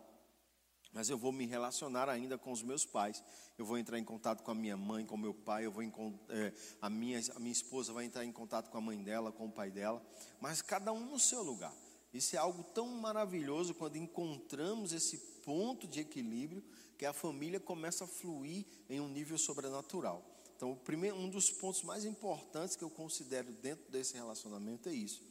mas 0.95 1.09
eu 1.09 1.17
vou 1.17 1.33
me 1.33 1.45
relacionar 1.45 2.07
ainda 2.07 2.37
com 2.37 2.53
os 2.53 2.63
meus 2.63 2.85
pais. 2.85 3.21
Eu 3.57 3.65
vou 3.65 3.77
entrar 3.77 3.99
em 3.99 4.03
contato 4.05 4.41
com 4.41 4.51
a 4.51 4.55
minha 4.55 4.77
mãe, 4.77 5.05
com 5.05 5.15
o 5.15 5.17
meu 5.17 5.33
pai. 5.33 5.65
Eu 5.65 5.71
vou 5.71 5.83
é, 6.29 6.53
a 6.81 6.89
minha 6.89 7.21
a 7.35 7.39
minha 7.39 7.51
esposa 7.51 7.91
vai 7.91 8.05
entrar 8.05 8.23
em 8.23 8.31
contato 8.31 8.71
com 8.71 8.77
a 8.77 8.81
mãe 8.81 8.97
dela, 9.03 9.29
com 9.29 9.45
o 9.45 9.51
pai 9.51 9.69
dela. 9.69 10.01
Mas 10.39 10.61
cada 10.61 10.93
um 10.93 11.01
no 11.01 11.19
seu 11.19 11.43
lugar. 11.43 11.75
Isso 12.13 12.37
é 12.37 12.39
algo 12.39 12.63
tão 12.63 12.87
maravilhoso 12.87 13.73
quando 13.73 13.97
encontramos 13.97 14.93
esse 14.93 15.17
ponto 15.43 15.85
de 15.85 15.99
equilíbrio 15.99 16.63
que 16.97 17.05
a 17.05 17.11
família 17.11 17.59
começa 17.59 18.05
a 18.05 18.07
fluir 18.07 18.65
em 18.89 19.01
um 19.01 19.09
nível 19.09 19.37
sobrenatural. 19.37 20.23
Então, 20.55 20.71
o 20.71 20.77
primeiro, 20.77 21.17
um 21.17 21.29
dos 21.29 21.51
pontos 21.51 21.83
mais 21.83 22.05
importantes 22.05 22.77
que 22.77 22.83
eu 22.85 22.89
considero 22.89 23.51
dentro 23.51 23.91
desse 23.91 24.13
relacionamento 24.13 24.87
é 24.87 24.93
isso. 24.93 25.21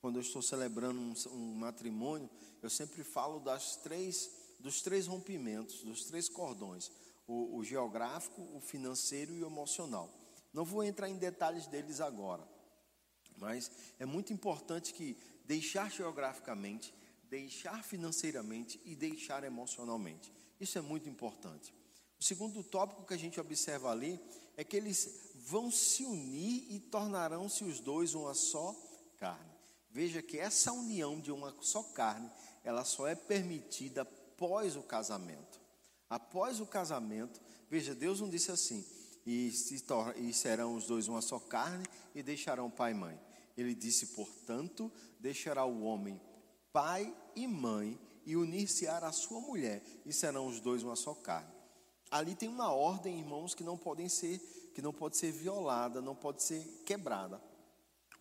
Quando 0.00 0.16
eu 0.16 0.22
estou 0.22 0.40
celebrando 0.40 0.98
um, 0.98 1.12
um 1.30 1.54
matrimônio, 1.56 2.30
eu 2.62 2.70
sempre 2.70 3.04
falo 3.04 3.38
das 3.38 3.76
três 3.76 4.39
dos 4.60 4.82
três 4.82 5.06
rompimentos, 5.06 5.82
dos 5.82 6.04
três 6.04 6.28
cordões: 6.28 6.90
o, 7.26 7.56
o 7.56 7.64
geográfico, 7.64 8.42
o 8.54 8.60
financeiro 8.60 9.34
e 9.34 9.42
o 9.42 9.46
emocional. 9.46 10.12
Não 10.52 10.64
vou 10.64 10.82
entrar 10.82 11.08
em 11.08 11.16
detalhes 11.16 11.66
deles 11.66 12.00
agora, 12.00 12.46
mas 13.36 13.70
é 13.98 14.06
muito 14.06 14.32
importante 14.32 14.92
que 14.92 15.16
deixar 15.44 15.90
geograficamente, 15.90 16.94
deixar 17.28 17.84
financeiramente 17.84 18.80
e 18.84 18.94
deixar 18.94 19.44
emocionalmente. 19.44 20.32
Isso 20.60 20.76
é 20.76 20.80
muito 20.80 21.08
importante. 21.08 21.74
O 22.18 22.24
segundo 22.24 22.62
tópico 22.62 23.06
que 23.06 23.14
a 23.14 23.18
gente 23.18 23.40
observa 23.40 23.90
ali 23.90 24.20
é 24.56 24.62
que 24.62 24.76
eles 24.76 25.32
vão 25.34 25.70
se 25.70 26.04
unir 26.04 26.66
e 26.70 26.78
tornarão-se 26.78 27.64
os 27.64 27.80
dois 27.80 28.14
uma 28.14 28.34
só 28.34 28.76
carne. 29.16 29.50
Veja 29.90 30.20
que 30.20 30.38
essa 30.38 30.72
união 30.72 31.18
de 31.18 31.32
uma 31.32 31.54
só 31.62 31.82
carne, 31.82 32.30
ela 32.62 32.84
só 32.84 33.08
é 33.08 33.14
permitida 33.14 34.04
após 34.40 34.74
o 34.74 34.82
casamento. 34.82 35.60
Após 36.08 36.60
o 36.60 36.66
casamento, 36.66 37.38
veja, 37.68 37.94
Deus 37.94 38.22
não 38.22 38.28
disse 38.28 38.50
assim, 38.50 38.82
e, 39.26 39.50
se 39.50 39.84
e 40.16 40.32
serão 40.32 40.74
os 40.74 40.86
dois 40.86 41.08
uma 41.08 41.20
só 41.20 41.38
carne 41.38 41.84
e 42.14 42.22
deixarão 42.22 42.70
pai 42.70 42.92
e 42.92 42.94
mãe. 42.94 43.20
Ele 43.54 43.74
disse, 43.74 44.06
portanto, 44.08 44.90
deixará 45.20 45.66
o 45.66 45.82
homem 45.82 46.18
pai 46.72 47.14
e 47.36 47.46
mãe 47.46 48.00
e 48.24 48.34
unir-se-á 48.34 48.98
a 48.98 49.12
sua 49.12 49.40
mulher, 49.40 49.82
e 50.06 50.12
serão 50.12 50.46
os 50.46 50.58
dois 50.58 50.82
uma 50.82 50.96
só 50.96 51.14
carne. 51.14 51.52
Ali 52.10 52.34
tem 52.34 52.48
uma 52.48 52.72
ordem, 52.72 53.18
irmãos, 53.18 53.54
que 53.54 53.62
não 53.62 53.76
podem 53.76 54.08
ser, 54.08 54.38
que 54.74 54.80
não 54.80 54.92
pode 54.92 55.18
ser 55.18 55.32
violada, 55.32 56.00
não 56.00 56.14
pode 56.14 56.42
ser 56.42 56.64
quebrada. 56.86 57.42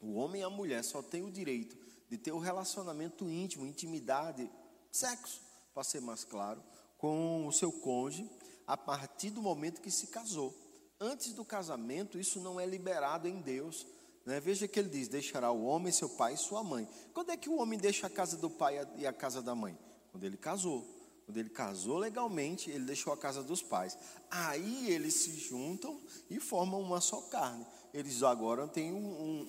O 0.01 0.15
homem 0.15 0.41
e 0.41 0.43
a 0.43 0.49
mulher 0.49 0.83
só 0.83 1.01
têm 1.01 1.23
o 1.23 1.31
direito 1.31 1.77
de 2.09 2.17
ter 2.17 2.31
o 2.31 2.37
um 2.37 2.39
relacionamento 2.39 3.29
íntimo, 3.29 3.65
intimidade, 3.65 4.49
sexo, 4.91 5.48
para 5.79 5.83
ser 5.85 6.01
mais 6.01 6.25
claro, 6.25 6.61
com 6.97 7.47
o 7.47 7.53
seu 7.53 7.71
cônjuge 7.71 8.29
a 8.67 8.75
partir 8.75 9.29
do 9.29 9.41
momento 9.41 9.79
que 9.79 9.89
se 9.89 10.07
casou. 10.07 10.53
Antes 10.99 11.31
do 11.31 11.45
casamento, 11.45 12.19
isso 12.19 12.41
não 12.41 12.59
é 12.59 12.65
liberado 12.65 13.29
em 13.29 13.39
Deus. 13.39 13.87
Né? 14.25 14.41
Veja 14.41 14.67
que 14.67 14.77
ele 14.77 14.89
diz: 14.89 15.07
deixará 15.07 15.49
o 15.51 15.63
homem, 15.63 15.89
seu 15.93 16.09
pai 16.09 16.33
e 16.33 16.37
sua 16.37 16.61
mãe. 16.65 16.85
Quando 17.13 17.31
é 17.31 17.37
que 17.37 17.47
o 17.47 17.57
homem 17.57 17.79
deixa 17.79 18.07
a 18.07 18.09
casa 18.09 18.35
do 18.35 18.49
pai 18.49 18.85
e 18.97 19.07
a 19.07 19.13
casa 19.13 19.41
da 19.41 19.55
mãe? 19.55 19.77
Quando 20.11 20.25
ele 20.25 20.35
casou. 20.35 20.85
Quando 21.25 21.37
ele 21.37 21.49
casou 21.49 21.97
legalmente, 21.97 22.69
ele 22.69 22.83
deixou 22.83 23.13
a 23.13 23.17
casa 23.17 23.41
dos 23.41 23.61
pais. 23.61 23.97
Aí 24.29 24.91
eles 24.91 25.13
se 25.13 25.31
juntam 25.39 25.97
e 26.29 26.41
formam 26.41 26.81
uma 26.81 26.99
só 26.99 27.21
carne. 27.21 27.65
Eles 27.93 28.21
agora 28.21 28.67
têm 28.67 28.91
um, 28.91 28.97
um, 28.97 29.47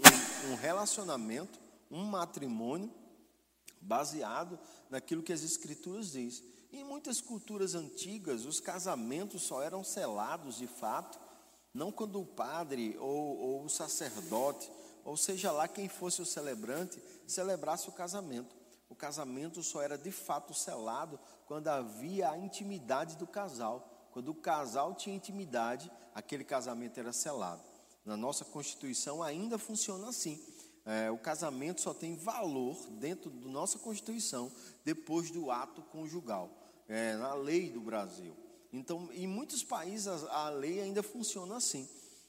um 0.53 0.55
relacionamento, 0.55 1.59
um 1.91 2.05
matrimônio 2.05 3.00
baseado 3.81 4.59
naquilo 4.89 5.23
que 5.23 5.33
as 5.33 5.43
escrituras 5.43 6.13
diz. 6.13 6.43
Em 6.73 6.85
muitas 6.85 7.21
culturas 7.21 7.75
antigas, 7.75 8.45
os 8.45 8.61
casamentos 8.61 9.43
só 9.43 9.63
eram 9.63 9.83
selados 9.83 10.57
de 10.57 10.67
fato, 10.67 11.19
não 11.73 11.91
quando 11.91 12.21
o 12.21 12.27
padre 12.27 12.97
ou, 12.99 13.39
ou 13.39 13.65
o 13.65 13.69
sacerdote, 13.69 14.71
ou 15.05 15.17
seja 15.17 15.51
lá 15.51 15.67
quem 15.67 15.89
fosse 15.89 16.21
o 16.23 16.27
celebrante, 16.27 17.03
celebrasse 17.27 17.89
o 17.89 17.93
casamento. 17.93 18.55
O 18.89 18.95
casamento 18.95 19.63
só 19.63 19.81
era 19.81 19.97
de 19.97 20.11
fato 20.11 20.53
selado 20.53 21.19
quando 21.47 21.69
havia 21.69 22.31
a 22.31 22.39
intimidade 22.39 23.17
do 23.17 23.27
casal. 23.27 23.89
Quando 24.13 24.31
o 24.31 24.35
casal 24.35 24.95
tinha 24.95 25.15
intimidade, 25.15 25.91
aquele 26.15 26.45
casamento 26.45 26.99
era 26.99 27.13
selado. 27.13 27.63
Na 28.05 28.17
nossa 28.17 28.45
Constituição 28.45 29.23
ainda 29.23 29.59
funciona 29.59 30.09
assim. 30.09 30.43
É, 30.85 31.11
o 31.11 31.19
casamento 31.19 31.81
só 31.81 31.93
tem 31.93 32.17
valor 32.17 32.77
dentro 32.93 33.31
da 33.31 33.49
nossa 33.49 33.79
Constituição 33.79 34.51
depois 34.85 35.31
do 35.31 35.51
ato 35.51 35.83
conjugal, 35.83 36.51
é, 36.89 37.15
na 37.17 37.35
lei 37.35 37.71
do 37.71 37.81
Brasil. 37.81 38.35
Então, 38.73 39.09
em 39.13 39.27
muitos 39.27 39.63
países 39.63 40.07
a, 40.07 40.47
a 40.47 40.51
lei 40.51 40.81
ainda 40.81 41.03
funciona 41.03 41.57
assim. 41.57 41.89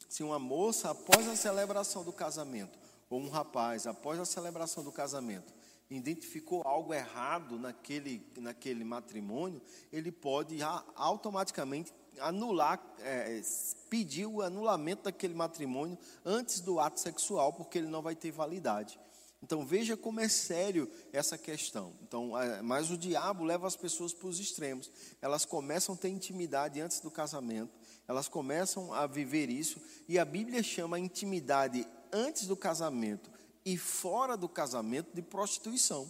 Se 0.09 0.23
uma 0.23 0.37
moça, 0.37 0.89
após 0.89 1.27
a 1.27 1.35
celebração 1.35 2.03
do 2.03 2.11
casamento, 2.11 2.77
ou 3.09 3.19
um 3.19 3.29
rapaz, 3.29 3.87
após 3.87 4.19
a 4.19 4.25
celebração 4.25 4.83
do 4.83 4.91
casamento, 4.91 5.53
identificou 5.89 6.61
algo 6.65 6.93
errado 6.93 7.59
naquele, 7.59 8.25
naquele 8.37 8.83
matrimônio, 8.83 9.61
ele 9.91 10.11
pode 10.11 10.57
automaticamente 10.95 11.93
anular, 12.19 12.81
é, 12.99 13.41
pedir 13.89 14.25
o 14.25 14.41
anulamento 14.41 15.03
daquele 15.03 15.33
matrimônio 15.33 15.97
antes 16.25 16.59
do 16.59 16.79
ato 16.79 16.99
sexual, 16.99 17.53
porque 17.53 17.77
ele 17.77 17.87
não 17.87 18.01
vai 18.01 18.15
ter 18.15 18.31
validade. 18.31 18.99
Então 19.43 19.65
veja 19.65 19.97
como 19.97 20.19
é 20.19 20.29
sério 20.29 20.89
essa 21.11 21.37
questão. 21.37 21.93
Então, 22.03 22.37
é, 22.37 22.61
mas 22.61 22.91
o 22.91 22.97
diabo 22.97 23.43
leva 23.43 23.65
as 23.65 23.75
pessoas 23.75 24.13
para 24.13 24.27
os 24.27 24.39
extremos. 24.39 24.91
Elas 25.21 25.45
começam 25.45 25.95
a 25.95 25.97
ter 25.97 26.09
intimidade 26.09 26.79
antes 26.79 26.99
do 26.99 27.09
casamento, 27.09 27.71
elas 28.07 28.27
começam 28.27 28.93
a 28.93 29.07
viver 29.07 29.49
isso, 29.49 29.81
e 30.07 30.19
a 30.19 30.25
Bíblia 30.25 30.61
chama 30.61 30.97
a 30.97 30.99
intimidade 30.99 31.87
antes 32.11 32.45
do 32.45 32.55
casamento 32.55 33.31
e 33.65 33.77
fora 33.77 34.35
do 34.37 34.49
casamento 34.49 35.09
de 35.13 35.21
prostituição. 35.21 36.09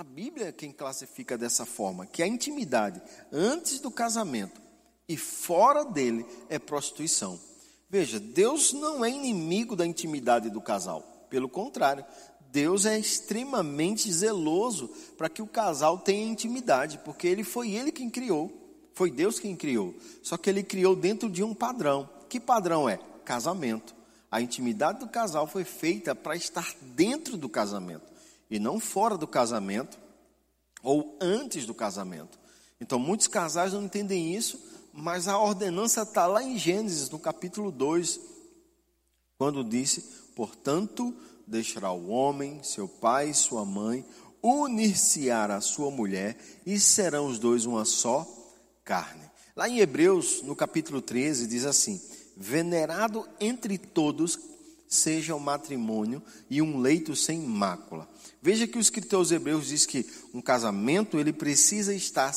A 0.00 0.02
Bíblia 0.02 0.46
é 0.48 0.52
quem 0.52 0.72
classifica 0.72 1.36
dessa 1.36 1.66
forma, 1.66 2.06
que 2.06 2.22
a 2.22 2.26
intimidade 2.26 3.02
antes 3.30 3.80
do 3.80 3.90
casamento 3.90 4.58
e 5.06 5.14
fora 5.14 5.84
dele 5.84 6.24
é 6.48 6.58
prostituição. 6.58 7.38
Veja, 7.86 8.18
Deus 8.18 8.72
não 8.72 9.04
é 9.04 9.10
inimigo 9.10 9.76
da 9.76 9.86
intimidade 9.86 10.48
do 10.48 10.58
casal, 10.58 11.02
pelo 11.28 11.50
contrário, 11.50 12.02
Deus 12.50 12.86
é 12.86 12.98
extremamente 12.98 14.10
zeloso 14.10 14.88
para 15.18 15.28
que 15.28 15.42
o 15.42 15.46
casal 15.46 15.98
tenha 15.98 16.32
intimidade, 16.32 16.98
porque 17.04 17.26
ele 17.26 17.44
foi 17.44 17.72
ele 17.72 17.92
quem 17.92 18.08
criou, 18.08 18.50
foi 18.94 19.10
Deus 19.10 19.38
quem 19.38 19.54
criou. 19.54 19.94
Só 20.22 20.38
que 20.38 20.48
ele 20.48 20.62
criou 20.62 20.96
dentro 20.96 21.28
de 21.28 21.42
um 21.42 21.52
padrão. 21.52 22.08
Que 22.26 22.40
padrão 22.40 22.88
é? 22.88 22.98
Casamento. 23.22 23.94
A 24.30 24.40
intimidade 24.40 25.00
do 25.00 25.08
casal 25.08 25.46
foi 25.46 25.64
feita 25.64 26.14
para 26.14 26.34
estar 26.34 26.74
dentro 26.80 27.36
do 27.36 27.50
casamento 27.50 28.08
e 28.50 28.58
não 28.58 28.80
fora 28.80 29.16
do 29.16 29.26
casamento 29.26 29.98
ou 30.82 31.16
antes 31.20 31.66
do 31.66 31.74
casamento. 31.74 32.38
Então, 32.80 32.98
muitos 32.98 33.26
casais 33.26 33.72
não 33.72 33.84
entendem 33.84 34.34
isso, 34.34 34.58
mas 34.92 35.28
a 35.28 35.38
ordenança 35.38 36.02
está 36.02 36.26
lá 36.26 36.42
em 36.42 36.58
Gênesis, 36.58 37.08
no 37.10 37.18
capítulo 37.18 37.70
2, 37.70 38.20
quando 39.38 39.62
disse: 39.62 40.00
Portanto, 40.34 41.14
deixará 41.46 41.92
o 41.92 42.08
homem, 42.08 42.62
seu 42.62 42.88
pai 42.88 43.30
e 43.30 43.34
sua 43.34 43.64
mãe, 43.64 44.04
unir-se-á 44.42 45.54
a 45.54 45.60
sua 45.60 45.90
mulher, 45.90 46.36
e 46.64 46.78
serão 46.80 47.26
os 47.26 47.38
dois 47.38 47.66
uma 47.66 47.84
só 47.84 48.26
carne. 48.84 49.30
Lá 49.54 49.68
em 49.68 49.78
Hebreus, 49.78 50.42
no 50.42 50.56
capítulo 50.56 51.02
13, 51.02 51.46
diz 51.46 51.66
assim: 51.66 52.00
venerado 52.36 53.28
entre 53.38 53.76
todos 53.76 54.38
seja 54.90 55.36
o 55.36 55.40
matrimônio 55.40 56.20
e 56.50 56.60
um 56.60 56.80
leito 56.80 57.14
sem 57.14 57.38
mácula. 57.38 58.08
Veja 58.42 58.66
que 58.66 58.76
o 58.76 58.80
escritor 58.80 59.20
aos 59.20 59.30
Hebreus 59.30 59.68
diz 59.68 59.86
que 59.86 60.04
um 60.34 60.42
casamento 60.42 61.16
ele 61.16 61.32
precisa 61.32 61.94
estar 61.94 62.32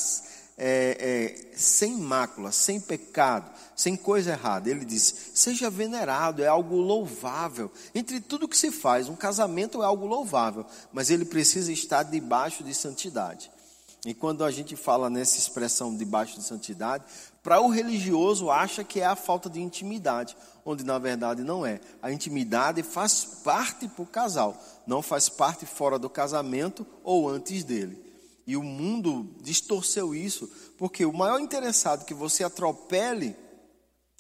é, 0.56 1.50
é, 1.50 1.58
sem 1.58 1.98
mácula, 1.98 2.52
sem 2.52 2.80
pecado, 2.80 3.52
sem 3.76 3.96
coisa 3.96 4.34
errada. 4.34 4.70
Ele 4.70 4.86
diz: 4.86 5.32
seja 5.34 5.68
venerado, 5.70 6.44
é 6.44 6.48
algo 6.48 6.76
louvável. 6.76 7.72
Entre 7.96 8.22
tudo 8.22 8.48
que 8.48 8.58
se 8.58 8.72
faz, 8.72 9.10
um 9.10 9.16
casamento 9.16 9.82
é 9.82 9.86
algo 9.86 10.06
louvável, 10.06 10.64
mas 10.92 11.10
ele 11.10 11.26
precisa 11.26 11.72
estar 11.72 12.04
debaixo 12.04 12.64
de 12.64 12.76
santidade. 12.76 13.50
E 14.06 14.14
quando 14.14 14.44
a 14.44 14.52
gente 14.52 14.76
fala 14.76 15.10
nessa 15.10 15.38
expressão 15.40 15.96
debaixo 15.96 16.38
de 16.38 16.44
santidade, 16.44 17.06
para 17.42 17.62
o 17.62 17.70
religioso 17.70 18.52
acha 18.52 18.84
que 18.84 19.00
é 19.00 19.06
a 19.06 19.16
falta 19.16 19.50
de 19.50 19.62
intimidade, 19.62 20.36
onde 20.66 20.84
na 20.84 20.98
verdade 20.98 21.44
não 21.44 21.66
é. 21.66 21.80
A 22.02 22.12
intimidade 22.12 22.84
faz 22.84 23.26
parte 23.44 23.88
para 23.88 24.04
o 24.04 24.08
casal, 24.08 24.62
não 24.86 25.02
faz 25.02 25.30
parte 25.30 25.66
fora 25.66 25.98
do 25.98 26.10
casamento 26.10 26.86
ou 27.04 27.30
antes 27.30 27.64
dele. 27.64 28.02
E 28.46 28.58
o 28.58 28.64
mundo 28.64 29.30
distorceu 29.42 30.14
isso, 30.14 30.50
porque 30.78 31.06
o 31.06 31.14
maior 31.14 31.40
interessado 31.40 32.06
que 32.06 32.14
você 32.14 32.44
atropele 32.44 33.36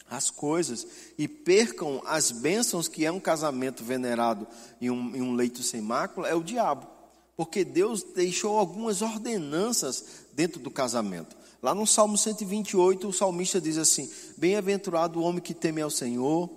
as 0.09 0.29
coisas 0.29 0.88
e 1.17 1.27
percam 1.27 2.01
as 2.05 2.31
bênçãos 2.31 2.88
que 2.88 3.05
é 3.05 3.12
um 3.12 3.19
casamento 3.19 3.83
venerado 3.83 4.47
em 4.79 4.89
um, 4.89 5.15
em 5.15 5.21
um 5.21 5.33
leito 5.33 5.63
sem 5.63 5.81
mácula 5.81 6.27
é 6.27 6.35
o 6.35 6.43
diabo 6.43 6.93
porque 7.35 7.63
Deus 7.63 8.03
deixou 8.03 8.57
algumas 8.57 9.01
ordenanças 9.01 10.05
dentro 10.33 10.59
do 10.59 10.69
casamento. 10.69 11.35
Lá 11.62 11.73
no 11.73 11.88
Salmo 11.88 12.17
128, 12.17 13.07
o 13.07 13.13
salmista 13.13 13.59
diz 13.59 13.77
assim: 13.77 14.09
Bem-aventurado 14.43 15.21
o 15.21 15.23
homem 15.23 15.41
que 15.41 15.53
teme 15.53 15.81
ao 15.81 15.89
Senhor, 15.89 16.50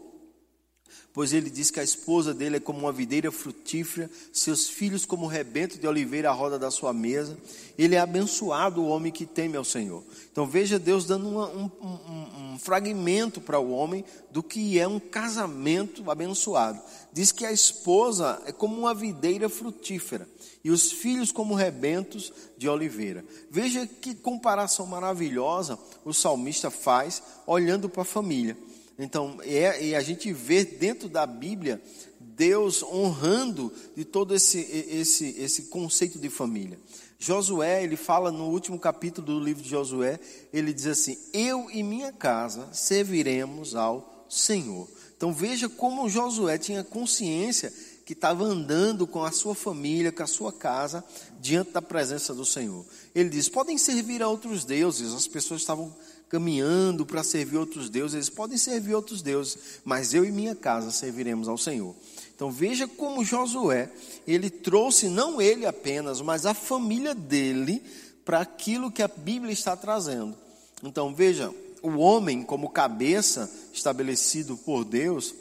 pois 1.17 1.33
ele 1.33 1.49
diz 1.49 1.71
que 1.71 1.81
a 1.81 1.83
esposa 1.83 2.35
dele 2.35 2.59
é 2.59 2.61
como 2.61 2.81
uma 2.81 2.93
videira 2.93 3.33
frutífera, 3.33 4.11
seus 4.31 4.69
filhos 4.69 5.07
como 5.07 5.27
rebento 5.27 5.79
de 5.79 5.87
oliveira 5.87 6.29
à 6.29 6.33
roda 6.35 6.59
da 6.59 6.71
sua 6.71 6.93
mesa. 6.93 7.39
Ele 7.79 7.95
é 7.95 7.99
abençoado 7.99 8.83
o 8.83 8.89
homem 8.89 9.11
que 9.11 9.25
teme 9.25 9.57
ao 9.57 9.65
Senhor. 9.65 10.05
Então 10.31 10.47
veja 10.47 10.79
Deus 10.79 11.07
dando 11.07 11.27
uma, 11.27 11.49
um, 11.49 11.71
um, 11.81 12.53
um 12.53 12.59
fragmento 12.59 13.41
para 13.41 13.59
o 13.59 13.71
homem 13.71 14.05
do 14.31 14.43
que 14.43 14.79
é 14.79 14.87
um 14.87 15.01
casamento 15.01 16.11
abençoado. 16.11 16.83
Diz 17.15 17.33
que 17.33 17.47
a 17.47 17.53
esposa 17.53 18.43
é 18.45 18.53
como 18.53 18.77
uma 18.77 18.95
videira 18.95 19.49
frutífera 19.49 20.29
e 20.63 20.71
os 20.71 20.93
filhos 20.93 21.33
como 21.33 21.55
rebentos 21.55 22.31
de 22.59 22.69
oliveira. 22.69 23.25
Veja 23.51 23.87
que 23.87 24.15
comparação 24.15 24.85
maravilhosa 24.85 25.79
o 26.05 26.13
salmista 26.13 26.71
faz 26.71 27.23
olhando 27.47 27.89
para 27.89 28.03
a 28.03 28.05
família. 28.05 28.55
Então, 28.99 29.39
é, 29.43 29.85
e 29.85 29.95
a 29.95 30.01
gente 30.01 30.33
vê 30.33 30.65
dentro 30.65 31.09
da 31.09 31.27
Bíblia 31.27 31.81
Deus 32.19 32.83
honrando 32.83 33.73
de 33.97 34.05
todo 34.05 34.35
esse, 34.35 34.59
esse, 34.59 35.37
esse 35.39 35.63
conceito 35.65 36.19
de 36.19 36.29
família. 36.29 36.79
Josué, 37.19 37.83
ele 37.83 37.97
fala 37.97 38.31
no 38.31 38.51
último 38.51 38.79
capítulo 38.79 39.27
do 39.27 39.41
livro 39.41 39.63
de 39.63 39.71
Josué, 39.71 40.21
ele 40.53 40.73
diz 40.73 40.87
assim: 40.87 41.19
Eu 41.33 41.71
e 41.71 41.83
minha 41.83 42.13
casa 42.13 42.69
serviremos 42.73 43.75
ao 43.75 44.27
Senhor. 44.29 44.87
Então 45.17 45.33
veja 45.33 45.69
como 45.69 46.09
Josué 46.11 46.59
tinha 46.59 46.85
consciência 46.85 47.73
que 48.05 48.13
estava 48.13 48.45
andando 48.45 49.07
com 49.07 49.25
a 49.25 49.33
sua 49.33 49.55
família, 49.55 50.13
com 50.13 50.23
a 50.23 50.27
sua 50.27 50.53
casa, 50.53 51.03
diante 51.41 51.73
da 51.73 51.81
presença 51.81 52.35
do 52.35 52.45
Senhor. 52.45 52.85
Ele 53.15 53.31
diz: 53.31 53.49
podem 53.49 53.79
servir 53.79 54.23
a 54.23 54.29
outros 54.29 54.65
deuses. 54.65 55.15
As 55.15 55.27
pessoas 55.27 55.63
estavam 55.63 55.95
caminhando 56.29 57.07
para 57.07 57.23
servir 57.23 57.57
outros 57.57 57.89
deuses, 57.89 58.15
eles 58.15 58.29
podem 58.29 58.59
servir 58.59 58.95
outros 58.95 59.23
deuses, 59.23 59.81
mas 59.85 60.13
eu 60.13 60.25
e 60.25 60.33
minha 60.33 60.55
casa 60.55 60.91
serviremos 60.91 61.49
ao 61.49 61.57
Senhor. 61.57 61.95
Então 62.35 62.51
veja 62.51 62.87
como 62.87 63.25
Josué, 63.25 63.91
ele 64.27 64.51
trouxe 64.51 65.09
não 65.09 65.41
ele 65.41 65.67
apenas, 65.67 66.21
mas 66.21 66.45
a 66.45 66.53
família 66.53 67.15
dele 67.15 67.83
para 68.25 68.41
aquilo 68.41 68.91
que 68.91 69.03
a 69.03 69.09
Bíblia 69.09 69.53
está 69.53 69.77
trazendo. 69.77 70.37
Então 70.83 71.15
veja, 71.15 71.53
o 71.81 71.99
homem 71.99 72.43
como 72.43 72.71
cabeça 72.71 73.51
estabelecido 73.73 74.57
por 74.57 74.85
Deus, 74.85 75.35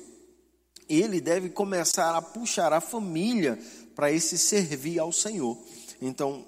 ele 0.87 1.19
deve 1.19 1.49
começar 1.49 2.15
a 2.15 2.21
puxar 2.21 2.71
a 2.71 2.79
família 2.79 3.59
para 3.95 4.11
esse 4.11 4.37
servir 4.37 4.99
ao 4.99 5.11
Senhor. 5.11 5.57
Então, 6.01 6.45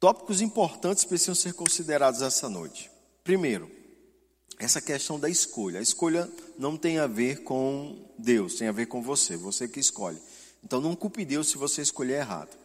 tópicos 0.00 0.40
importantes 0.40 1.04
precisam 1.04 1.34
ser 1.34 1.52
considerados 1.54 2.22
essa 2.22 2.48
noite. 2.48 2.90
Primeiro, 3.26 3.68
essa 4.56 4.80
questão 4.80 5.18
da 5.18 5.28
escolha. 5.28 5.80
A 5.80 5.82
escolha 5.82 6.30
não 6.56 6.76
tem 6.76 7.00
a 7.00 7.08
ver 7.08 7.42
com 7.42 8.08
Deus, 8.16 8.54
tem 8.54 8.68
a 8.68 8.72
ver 8.72 8.86
com 8.86 9.02
você, 9.02 9.36
você 9.36 9.66
que 9.66 9.80
escolhe. 9.80 10.16
Então 10.62 10.80
não 10.80 10.94
culpe 10.94 11.24
Deus 11.24 11.48
se 11.48 11.58
você 11.58 11.82
escolher 11.82 12.20
errado. 12.20 12.56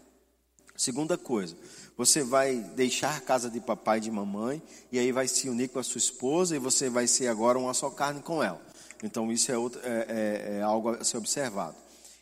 Segunda 0.78 1.18
coisa, 1.18 1.58
você 1.98 2.24
vai 2.24 2.58
deixar 2.76 3.18
a 3.18 3.20
casa 3.20 3.50
de 3.50 3.60
papai 3.60 3.98
e 3.98 4.02
de 4.02 4.12
mamãe, 4.12 4.62
e 4.92 5.00
aí 5.00 5.12
vai 5.12 5.28
se 5.28 5.50
unir 5.50 5.70
com 5.70 5.80
a 5.80 5.84
sua 5.84 5.98
esposa, 5.98 6.56
e 6.56 6.60
você 6.60 6.92
vai 6.92 7.08
ser 7.08 7.28
agora 7.28 7.58
uma 7.58 7.74
só 7.74 7.90
carne 7.90 8.22
com 8.22 8.44
ela. 8.44 8.62
Então 9.02 9.32
isso 9.32 9.52
é, 9.52 9.58
outro, 9.58 9.82
é, 9.84 10.06
é, 10.10 10.58
é 10.58 10.62
algo 10.62 10.90
a 10.90 11.04
ser 11.04 11.18
observado. 11.18 11.76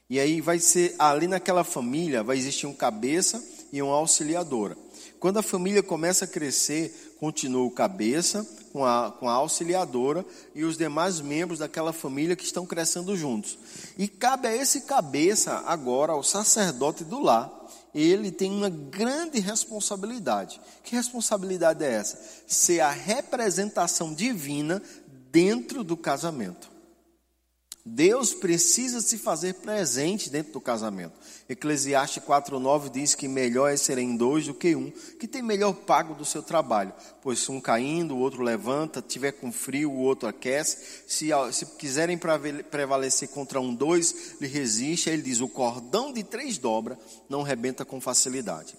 E 0.09 0.17
aí 0.17 0.39
vai 0.39 0.59
ser, 0.59 0.95
ali 0.97 1.27
naquela 1.27 1.65
família, 1.65 2.23
vai 2.23 2.37
existir 2.37 2.67
um 2.67 2.73
cabeça 2.73 3.45
e 3.73 3.81
uma 3.81 3.95
auxiliadora. 3.95 4.77
Quando 5.19 5.39
a 5.39 5.43
família 5.43 5.83
começa 5.83 6.23
a 6.23 6.27
crescer, 6.27 7.08
continua 7.19 7.65
o 7.65 7.71
cabeça, 7.71 8.47
com 8.71 8.85
a, 8.85 9.11
com 9.11 9.27
a 9.27 9.33
auxiliadora 9.33 10.25
e 10.55 10.63
os 10.63 10.77
demais 10.77 11.19
membros 11.19 11.59
daquela 11.59 11.91
família 11.91 12.35
que 12.35 12.45
estão 12.45 12.65
crescendo 12.65 13.15
juntos. 13.15 13.57
E 13.97 14.07
cabe 14.07 14.47
a 14.47 14.55
esse 14.55 14.81
cabeça 14.81 15.63
agora, 15.65 16.13
ao 16.13 16.23
sacerdote 16.23 17.03
do 17.03 17.19
lar, 17.19 17.51
ele 17.93 18.31
tem 18.31 18.51
uma 18.51 18.69
grande 18.69 19.39
responsabilidade. 19.39 20.61
Que 20.83 20.95
responsabilidade 20.95 21.83
é 21.83 21.91
essa? 21.91 22.19
Ser 22.47 22.81
a 22.81 22.91
representação 22.91 24.13
divina 24.13 24.81
dentro 25.31 25.83
do 25.83 25.97
casamento. 25.97 26.69
Deus 27.91 28.35
precisa 28.35 29.01
se 29.01 29.17
fazer 29.17 29.55
presente 29.55 30.29
dentro 30.29 30.53
do 30.53 30.61
casamento. 30.61 31.13
Eclesiastes 31.49 32.23
4,9 32.23 32.89
diz 32.89 33.15
que 33.15 33.27
melhor 33.27 33.67
é 33.67 33.75
serem 33.75 34.15
dois 34.15 34.45
do 34.45 34.53
que 34.53 34.75
um, 34.75 34.91
que 35.19 35.27
tem 35.27 35.41
melhor 35.41 35.73
pago 35.73 36.13
do 36.13 36.23
seu 36.23 36.43
trabalho. 36.43 36.93
Pois 37.21 37.39
se 37.39 37.51
um 37.51 37.59
caindo, 37.59 38.15
o 38.15 38.19
outro 38.19 38.43
levanta, 38.43 39.01
tiver 39.01 39.31
com 39.31 39.51
frio, 39.51 39.91
o 39.91 40.01
outro 40.01 40.29
aquece. 40.29 41.03
Se, 41.07 41.29
se 41.51 41.65
quiserem 41.77 42.17
prevalecer 42.69 43.29
contra 43.29 43.59
um, 43.59 43.73
dois 43.73 44.35
lhe 44.39 44.47
resiste. 44.47 45.09
Ele 45.09 45.23
diz: 45.23 45.41
o 45.41 45.47
cordão 45.47 46.13
de 46.13 46.23
três 46.23 46.59
dobra 46.59 46.97
não 47.27 47.41
rebenta 47.41 47.83
com 47.83 47.99
facilidade. 47.99 48.77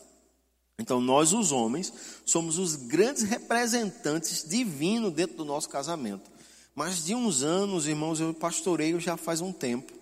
Então, 0.79 1.01
nós, 1.01 1.33
os 1.33 1.53
homens, 1.53 1.93
somos 2.25 2.59
os 2.59 2.77
grandes 2.77 3.25
representantes 3.25 4.49
divinos 4.49 5.13
dentro 5.13 5.37
do 5.37 5.45
nosso 5.45 5.69
casamento. 5.69 6.30
Mas 6.75 7.05
de 7.05 7.15
uns 7.15 7.43
anos, 7.43 7.87
irmãos, 7.87 8.21
eu 8.21 8.33
pastoreio 8.33 9.01
já 9.01 9.17
faz 9.17 9.41
um 9.41 9.53
tempo. 9.53 9.93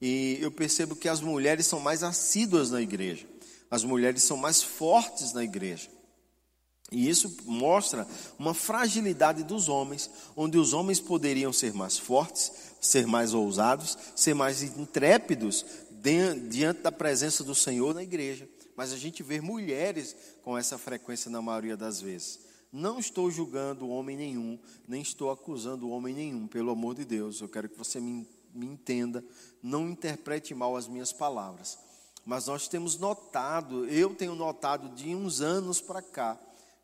E 0.00 0.38
eu 0.40 0.50
percebo 0.50 0.94
que 0.94 1.08
as 1.08 1.20
mulheres 1.20 1.66
são 1.66 1.80
mais 1.80 2.02
assíduas 2.02 2.70
na 2.70 2.80
igreja. 2.80 3.26
As 3.70 3.84
mulheres 3.84 4.22
são 4.22 4.36
mais 4.36 4.62
fortes 4.62 5.32
na 5.32 5.44
igreja. 5.44 5.88
E 6.90 7.08
isso 7.08 7.36
mostra 7.44 8.06
uma 8.38 8.54
fragilidade 8.54 9.42
dos 9.44 9.68
homens, 9.68 10.10
onde 10.34 10.56
os 10.56 10.72
homens 10.72 11.00
poderiam 11.00 11.52
ser 11.52 11.74
mais 11.74 11.98
fortes, 11.98 12.50
ser 12.80 13.06
mais 13.06 13.34
ousados, 13.34 13.98
ser 14.16 14.34
mais 14.34 14.62
intrépidos 14.62 15.66
diante 16.48 16.80
da 16.80 16.92
presença 16.92 17.44
do 17.44 17.54
Senhor 17.54 17.94
na 17.94 18.02
igreja. 18.02 18.48
Mas 18.74 18.92
a 18.92 18.96
gente 18.96 19.22
vê 19.22 19.40
mulheres 19.40 20.16
com 20.42 20.56
essa 20.56 20.78
frequência 20.78 21.30
na 21.30 21.42
maioria 21.42 21.76
das 21.76 22.00
vezes. 22.00 22.38
Não 22.70 22.98
estou 22.98 23.30
julgando 23.30 23.88
homem 23.88 24.16
nenhum, 24.16 24.58
nem 24.86 25.00
estou 25.00 25.30
acusando 25.30 25.88
homem 25.88 26.14
nenhum, 26.14 26.46
pelo 26.46 26.70
amor 26.70 26.94
de 26.94 27.04
Deus. 27.04 27.40
Eu 27.40 27.48
quero 27.48 27.68
que 27.68 27.78
você 27.78 27.98
me, 27.98 28.28
me 28.52 28.66
entenda, 28.66 29.24
não 29.62 29.88
interprete 29.88 30.54
mal 30.54 30.76
as 30.76 30.86
minhas 30.86 31.12
palavras. 31.12 31.78
Mas 32.26 32.46
nós 32.46 32.68
temos 32.68 32.98
notado, 32.98 33.86
eu 33.86 34.14
tenho 34.14 34.34
notado 34.34 34.90
de 34.90 35.14
uns 35.14 35.40
anos 35.40 35.80
para 35.80 36.02
cá, 36.02 36.38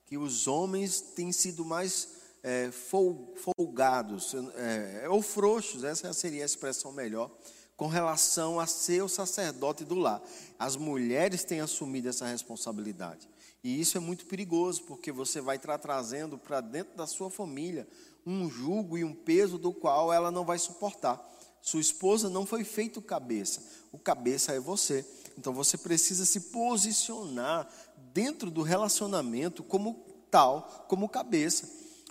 que 0.06 0.16
os 0.16 0.46
homens 0.46 1.00
têm 1.00 1.32
sido 1.32 1.64
mais 1.64 2.08
é, 2.42 2.70
folgados, 2.70 4.34
é, 4.54 5.06
ou 5.08 5.20
frouxos, 5.20 5.84
essa 5.84 6.12
seria 6.14 6.42
a 6.42 6.46
expressão 6.46 6.92
melhor, 6.92 7.30
com 7.76 7.86
relação 7.86 8.60
a 8.60 8.66
ser 8.66 9.02
o 9.02 9.08
sacerdote 9.08 9.84
do 9.84 9.94
lar. 9.94 10.22
As 10.58 10.76
mulheres 10.76 11.44
têm 11.44 11.60
assumido 11.60 12.08
essa 12.08 12.26
responsabilidade. 12.26 13.28
E 13.62 13.80
isso 13.80 13.96
é 13.96 14.00
muito 14.00 14.26
perigoso, 14.26 14.82
porque 14.84 15.10
você 15.10 15.40
vai 15.40 15.56
estar 15.56 15.78
trazendo 15.78 16.36
para 16.36 16.60
dentro 16.60 16.96
da 16.96 17.06
sua 17.06 17.30
família 17.30 17.88
um 18.26 18.48
jugo 18.50 18.96
e 18.96 19.04
um 19.04 19.14
peso 19.14 19.58
do 19.58 19.72
qual 19.72 20.12
ela 20.12 20.30
não 20.30 20.44
vai 20.44 20.58
suportar. 20.58 21.22
Sua 21.60 21.80
esposa 21.80 22.28
não 22.28 22.44
foi 22.44 22.62
feito 22.62 23.00
cabeça, 23.00 23.62
o 23.90 23.98
cabeça 23.98 24.52
é 24.52 24.60
você. 24.60 25.04
Então 25.38 25.52
você 25.52 25.78
precisa 25.78 26.24
se 26.26 26.40
posicionar 26.40 27.68
dentro 28.12 28.50
do 28.50 28.62
relacionamento 28.62 29.62
como 29.62 29.94
tal, 30.30 30.86
como 30.88 31.08
cabeça. 31.08 31.68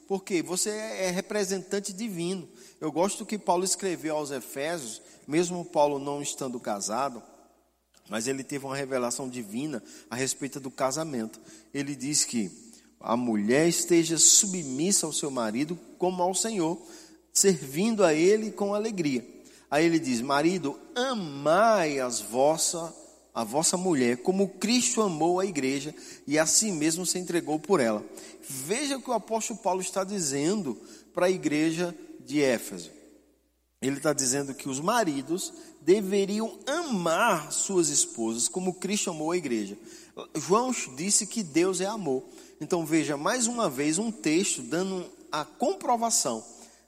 Porque 0.08 0.42
você 0.42 0.70
é 0.70 1.10
representante 1.12 1.94
divino. 1.94 2.50
Eu 2.84 2.92
gosto 2.92 3.26
que 3.26 3.40
Paulo 3.40 3.64
escreveu 3.64 4.18
aos 4.18 4.30
Efésios, 4.30 5.02
mesmo 5.26 5.64
Paulo 5.64 6.00
não 6.00 6.22
estando 6.22 6.60
casado, 6.60 7.24
mas 8.10 8.28
ele 8.28 8.44
teve 8.44 8.66
uma 8.66 8.76
revelação 8.76 9.30
divina 9.30 9.82
a 10.10 10.18
respeito 10.18 10.60
do 10.60 10.70
casamento. 10.70 11.40
Ele 11.74 11.96
diz 11.96 12.26
que 12.26 12.52
a 13.00 13.16
mulher 13.16 13.70
esteja 13.70 14.18
submissa 14.18 15.06
ao 15.06 15.14
seu 15.14 15.32
marido 15.32 15.80
como 15.98 16.22
ao 16.22 16.36
Senhor, 16.36 16.78
servindo 17.32 18.04
a 18.04 18.14
ele 18.14 18.52
com 18.52 18.74
alegria. 18.74 19.26
Aí 19.72 19.86
ele 19.86 19.98
diz: 19.98 20.20
Marido, 20.20 20.78
amai 20.94 22.02
as 22.02 22.20
vossa, 22.20 22.94
a 23.34 23.46
vossa 23.46 23.78
mulher, 23.78 24.18
como 24.18 24.60
Cristo 24.60 25.02
amou 25.02 25.40
a 25.40 25.46
igreja 25.46 25.96
e 26.28 26.38
a 26.38 26.46
si 26.46 26.70
mesmo 26.70 27.06
se 27.06 27.18
entregou 27.18 27.58
por 27.58 27.80
ela. 27.80 28.04
Veja 28.42 28.98
o 28.98 29.02
que 29.02 29.10
o 29.10 29.14
apóstolo 29.14 29.60
Paulo 29.60 29.80
está 29.80 30.04
dizendo 30.04 30.78
para 31.14 31.28
a 31.28 31.32
igreja 31.32 31.96
de 32.26 32.42
Éfeso. 32.42 32.92
Ele 33.82 33.98
está 33.98 34.14
dizendo 34.14 34.54
que 34.54 34.70
os 34.70 34.80
maridos 34.80 35.54
deveriam 35.82 36.58
amar 36.66 37.52
suas 37.52 37.90
esposas 37.90 38.48
como 38.48 38.76
Cristo 38.76 39.10
amou 39.10 39.32
a 39.32 39.38
igreja. 39.38 39.78
João 40.36 40.74
disse 40.96 41.28
que 41.28 41.44
Deus 41.44 41.82
é 41.82 41.86
amor. 41.86 42.24
Então 42.62 42.86
veja 42.86 43.18
mais 43.18 43.46
uma 43.46 43.70
vez 43.70 43.98
um 43.98 44.10
texto 44.10 44.62
dando 44.62 45.06
a 45.32 45.44
comprovação 45.44 46.46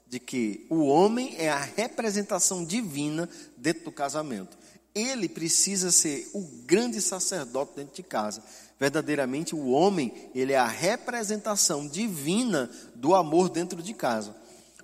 de 0.08 0.18
que 0.18 0.66
o 0.70 0.86
homem 0.86 1.34
é 1.36 1.50
a 1.50 1.58
representação 1.58 2.64
divina 2.64 3.28
dentro 3.56 3.84
do 3.84 3.92
casamento. 3.92 4.56
Ele 4.94 5.28
precisa 5.28 5.90
ser 5.90 6.30
o 6.32 6.40
grande 6.64 7.02
sacerdote 7.02 7.72
dentro 7.76 7.94
de 7.94 8.02
casa. 8.02 8.42
Verdadeiramente 8.78 9.54
o 9.54 9.68
homem, 9.68 10.30
ele 10.34 10.52
é 10.52 10.58
a 10.58 10.66
representação 10.66 11.86
divina 11.86 12.70
do 12.94 13.14
amor 13.14 13.50
dentro 13.50 13.82
de 13.82 13.92
casa. 13.92 14.34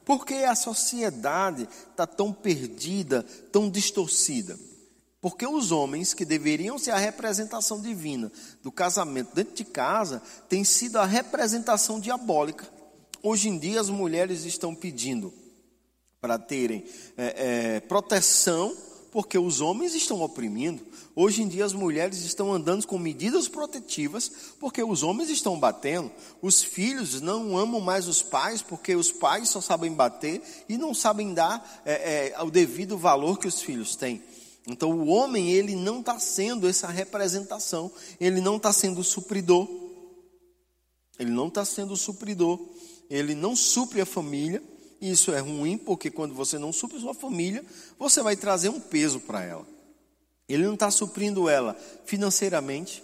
Por 0.04 0.26
que 0.26 0.44
a 0.44 0.54
sociedade 0.54 1.68
está 1.90 2.06
tão 2.06 2.32
perdida, 2.32 3.22
tão 3.52 3.70
distorcida? 3.70 4.58
Porque 5.20 5.46
os 5.46 5.70
homens, 5.70 6.12
que 6.12 6.24
deveriam 6.24 6.76
ser 6.76 6.90
a 6.90 6.98
representação 6.98 7.80
divina 7.80 8.30
do 8.60 8.72
casamento 8.72 9.34
dentro 9.34 9.54
de 9.54 9.64
casa, 9.64 10.20
têm 10.48 10.64
sido 10.64 10.96
a 10.98 11.04
representação 11.04 12.00
diabólica. 12.00 12.68
Hoje 13.22 13.48
em 13.48 13.56
dia, 13.56 13.80
as 13.80 13.88
mulheres 13.88 14.44
estão 14.44 14.74
pedindo 14.74 15.32
para 16.20 16.38
terem 16.38 16.84
é, 17.16 17.76
é, 17.76 17.80
proteção 17.80 18.76
Porque 19.12 19.38
os 19.38 19.60
homens 19.60 19.94
estão 19.94 20.22
oprimindo. 20.22 20.82
Hoje 21.14 21.42
em 21.42 21.48
dia 21.48 21.66
as 21.66 21.74
mulheres 21.74 22.24
estão 22.24 22.50
andando 22.50 22.86
com 22.86 22.98
medidas 22.98 23.46
protetivas 23.46 24.32
porque 24.58 24.82
os 24.82 25.02
homens 25.02 25.28
estão 25.28 25.60
batendo. 25.60 26.10
Os 26.40 26.62
filhos 26.62 27.20
não 27.20 27.56
amam 27.58 27.78
mais 27.78 28.08
os 28.08 28.22
pais 28.22 28.62
porque 28.62 28.96
os 28.96 29.12
pais 29.12 29.50
só 29.50 29.60
sabem 29.60 29.92
bater 29.92 30.42
e 30.66 30.78
não 30.78 30.94
sabem 30.94 31.34
dar 31.34 31.82
é, 31.84 32.32
é, 32.34 32.42
o 32.42 32.50
devido 32.50 32.96
valor 32.96 33.38
que 33.38 33.46
os 33.46 33.60
filhos 33.60 33.94
têm. 33.94 34.22
Então 34.66 34.90
o 34.92 35.08
homem 35.08 35.50
ele 35.50 35.76
não 35.76 36.00
está 36.00 36.18
sendo 36.18 36.66
essa 36.66 36.86
representação, 36.86 37.92
ele 38.18 38.40
não 38.40 38.56
está 38.56 38.72
sendo 38.72 39.04
supridor, 39.04 39.68
ele 41.18 41.30
não 41.30 41.48
está 41.48 41.66
sendo 41.66 41.96
supridor, 41.96 42.58
ele 43.10 43.34
não 43.34 43.54
supre 43.54 44.00
a 44.00 44.06
família. 44.06 44.62
Isso 45.02 45.32
é 45.32 45.40
ruim 45.40 45.76
porque 45.76 46.12
quando 46.12 46.32
você 46.32 46.60
não 46.60 46.72
supre 46.72 47.00
sua 47.00 47.12
família, 47.12 47.64
você 47.98 48.22
vai 48.22 48.36
trazer 48.36 48.68
um 48.68 48.78
peso 48.78 49.18
para 49.18 49.42
ela. 49.42 49.66
Ele 50.48 50.64
não 50.64 50.74
está 50.74 50.92
suprindo 50.92 51.48
ela 51.48 51.76
financeiramente, 52.04 53.02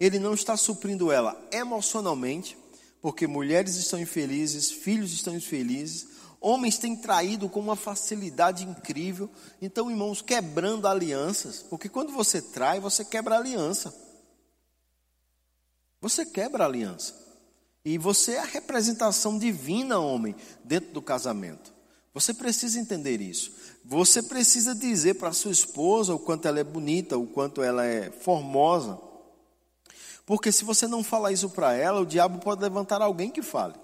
ele 0.00 0.18
não 0.18 0.32
está 0.32 0.56
suprindo 0.56 1.12
ela 1.12 1.38
emocionalmente, 1.52 2.56
porque 3.02 3.26
mulheres 3.26 3.76
estão 3.76 4.00
infelizes, 4.00 4.70
filhos 4.70 5.12
estão 5.12 5.36
infelizes, 5.36 6.14
Homens 6.46 6.76
têm 6.76 6.94
traído 6.94 7.48
com 7.48 7.58
uma 7.58 7.74
facilidade 7.74 8.64
incrível. 8.64 9.30
Então, 9.62 9.90
irmãos, 9.90 10.20
quebrando 10.20 10.86
alianças, 10.86 11.62
porque 11.62 11.88
quando 11.88 12.12
você 12.12 12.42
trai, 12.42 12.78
você 12.78 13.02
quebra 13.02 13.34
a 13.34 13.38
aliança. 13.38 13.94
Você 16.02 16.26
quebra 16.26 16.64
a 16.64 16.66
aliança. 16.66 17.23
E 17.84 17.98
você 17.98 18.32
é 18.32 18.38
a 18.38 18.44
representação 18.44 19.38
divina, 19.38 19.98
homem, 19.98 20.34
dentro 20.64 20.92
do 20.92 21.02
casamento. 21.02 21.74
Você 22.14 22.32
precisa 22.32 22.78
entender 22.78 23.20
isso. 23.20 23.52
Você 23.84 24.22
precisa 24.22 24.74
dizer 24.74 25.14
para 25.14 25.32
sua 25.32 25.50
esposa 25.50 26.14
o 26.14 26.18
quanto 26.18 26.48
ela 26.48 26.60
é 26.60 26.64
bonita, 26.64 27.18
o 27.18 27.26
quanto 27.26 27.62
ela 27.62 27.84
é 27.84 28.10
formosa. 28.10 28.98
Porque 30.24 30.50
se 30.50 30.64
você 30.64 30.86
não 30.86 31.04
falar 31.04 31.32
isso 31.32 31.50
para 31.50 31.74
ela, 31.74 32.00
o 32.00 32.06
diabo 32.06 32.38
pode 32.38 32.62
levantar 32.62 33.02
alguém 33.02 33.30
que 33.30 33.42
fale. 33.42 33.74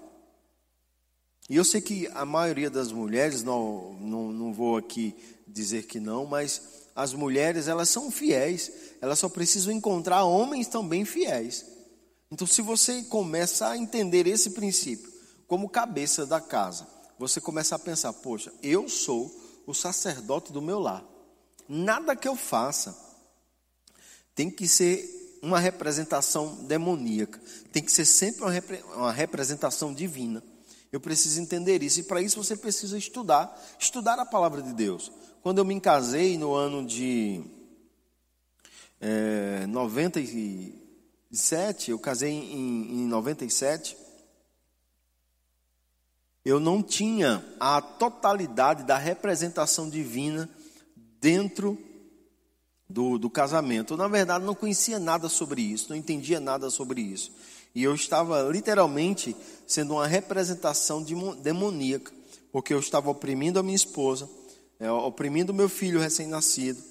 E 1.49 1.55
eu 1.55 1.65
sei 1.65 1.81
que 1.81 2.07
a 2.13 2.25
maioria 2.25 2.69
das 2.69 2.91
mulheres, 2.91 3.43
não, 3.43 3.93
não, 3.99 4.31
não 4.31 4.53
vou 4.53 4.77
aqui 4.77 5.13
dizer 5.45 5.83
que 5.83 5.99
não, 5.99 6.25
mas 6.25 6.87
as 6.95 7.13
mulheres, 7.13 7.67
elas 7.67 7.89
são 7.89 8.09
fiéis, 8.09 8.71
elas 9.01 9.19
só 9.19 9.27
precisam 9.27 9.73
encontrar 9.73 10.23
homens 10.23 10.67
também 10.67 11.03
fiéis. 11.05 11.65
Então, 12.31 12.47
se 12.47 12.61
você 12.61 13.03
começa 13.03 13.67
a 13.67 13.77
entender 13.77 14.25
esse 14.25 14.51
princípio 14.51 15.11
como 15.47 15.69
cabeça 15.69 16.25
da 16.25 16.39
casa, 16.39 16.87
você 17.19 17.41
começa 17.41 17.75
a 17.75 17.79
pensar: 17.79 18.13
poxa, 18.13 18.53
eu 18.63 18.87
sou 18.87 19.29
o 19.67 19.73
sacerdote 19.73 20.53
do 20.53 20.61
meu 20.61 20.79
lar. 20.79 21.03
Nada 21.67 22.15
que 22.15 22.27
eu 22.27 22.35
faça 22.35 22.97
tem 24.33 24.49
que 24.49 24.67
ser 24.67 25.39
uma 25.41 25.59
representação 25.59 26.63
demoníaca, 26.63 27.41
tem 27.71 27.83
que 27.83 27.91
ser 27.91 28.05
sempre 28.05 28.41
uma, 28.41 28.51
repre 28.51 28.81
uma 28.95 29.11
representação 29.11 29.93
divina. 29.93 30.41
Eu 30.91 30.99
preciso 30.99 31.39
entender 31.41 31.81
isso. 31.83 31.99
E 31.99 32.03
para 32.03 32.21
isso 32.21 32.41
você 32.41 32.55
precisa 32.55 32.97
estudar, 32.97 33.59
estudar 33.79 34.19
a 34.19 34.25
palavra 34.25 34.61
de 34.61 34.73
Deus. 34.73 35.11
Quando 35.41 35.57
eu 35.57 35.65
me 35.65 35.79
casei 35.79 36.37
no 36.37 36.53
ano 36.53 36.85
de 36.85 37.41
é, 38.99 39.65
97, 41.31 41.91
eu 41.91 41.99
casei 41.99 42.29
em, 42.29 43.03
em 43.03 43.07
97, 43.07 43.95
eu 46.43 46.59
não 46.59 46.83
tinha 46.83 47.43
a 47.57 47.81
totalidade 47.81 48.83
da 48.83 48.97
representação 48.97 49.89
divina 49.89 50.49
dentro 51.21 51.77
do, 52.89 53.17
do 53.17 53.29
casamento. 53.29 53.93
Eu, 53.93 53.97
na 53.97 54.09
verdade, 54.09 54.43
não 54.43 54.53
conhecia 54.53 54.99
nada 54.99 55.29
sobre 55.29 55.61
isso, 55.61 55.87
não 55.89 55.95
entendia 55.95 56.39
nada 56.39 56.69
sobre 56.69 56.99
isso. 56.99 57.31
E 57.73 57.81
eu 57.81 57.95
estava 57.95 58.41
literalmente 58.51 59.33
sendo 59.65 59.93
uma 59.93 60.07
representação 60.07 61.01
demoníaca, 61.41 62.11
porque 62.51 62.73
eu 62.73 62.79
estava 62.79 63.09
oprimindo 63.09 63.57
a 63.57 63.63
minha 63.63 63.75
esposa, 63.75 64.29
é, 64.77 64.91
oprimindo 64.91 65.53
meu 65.53 65.69
filho 65.69 66.01
recém-nascido. 66.01 66.83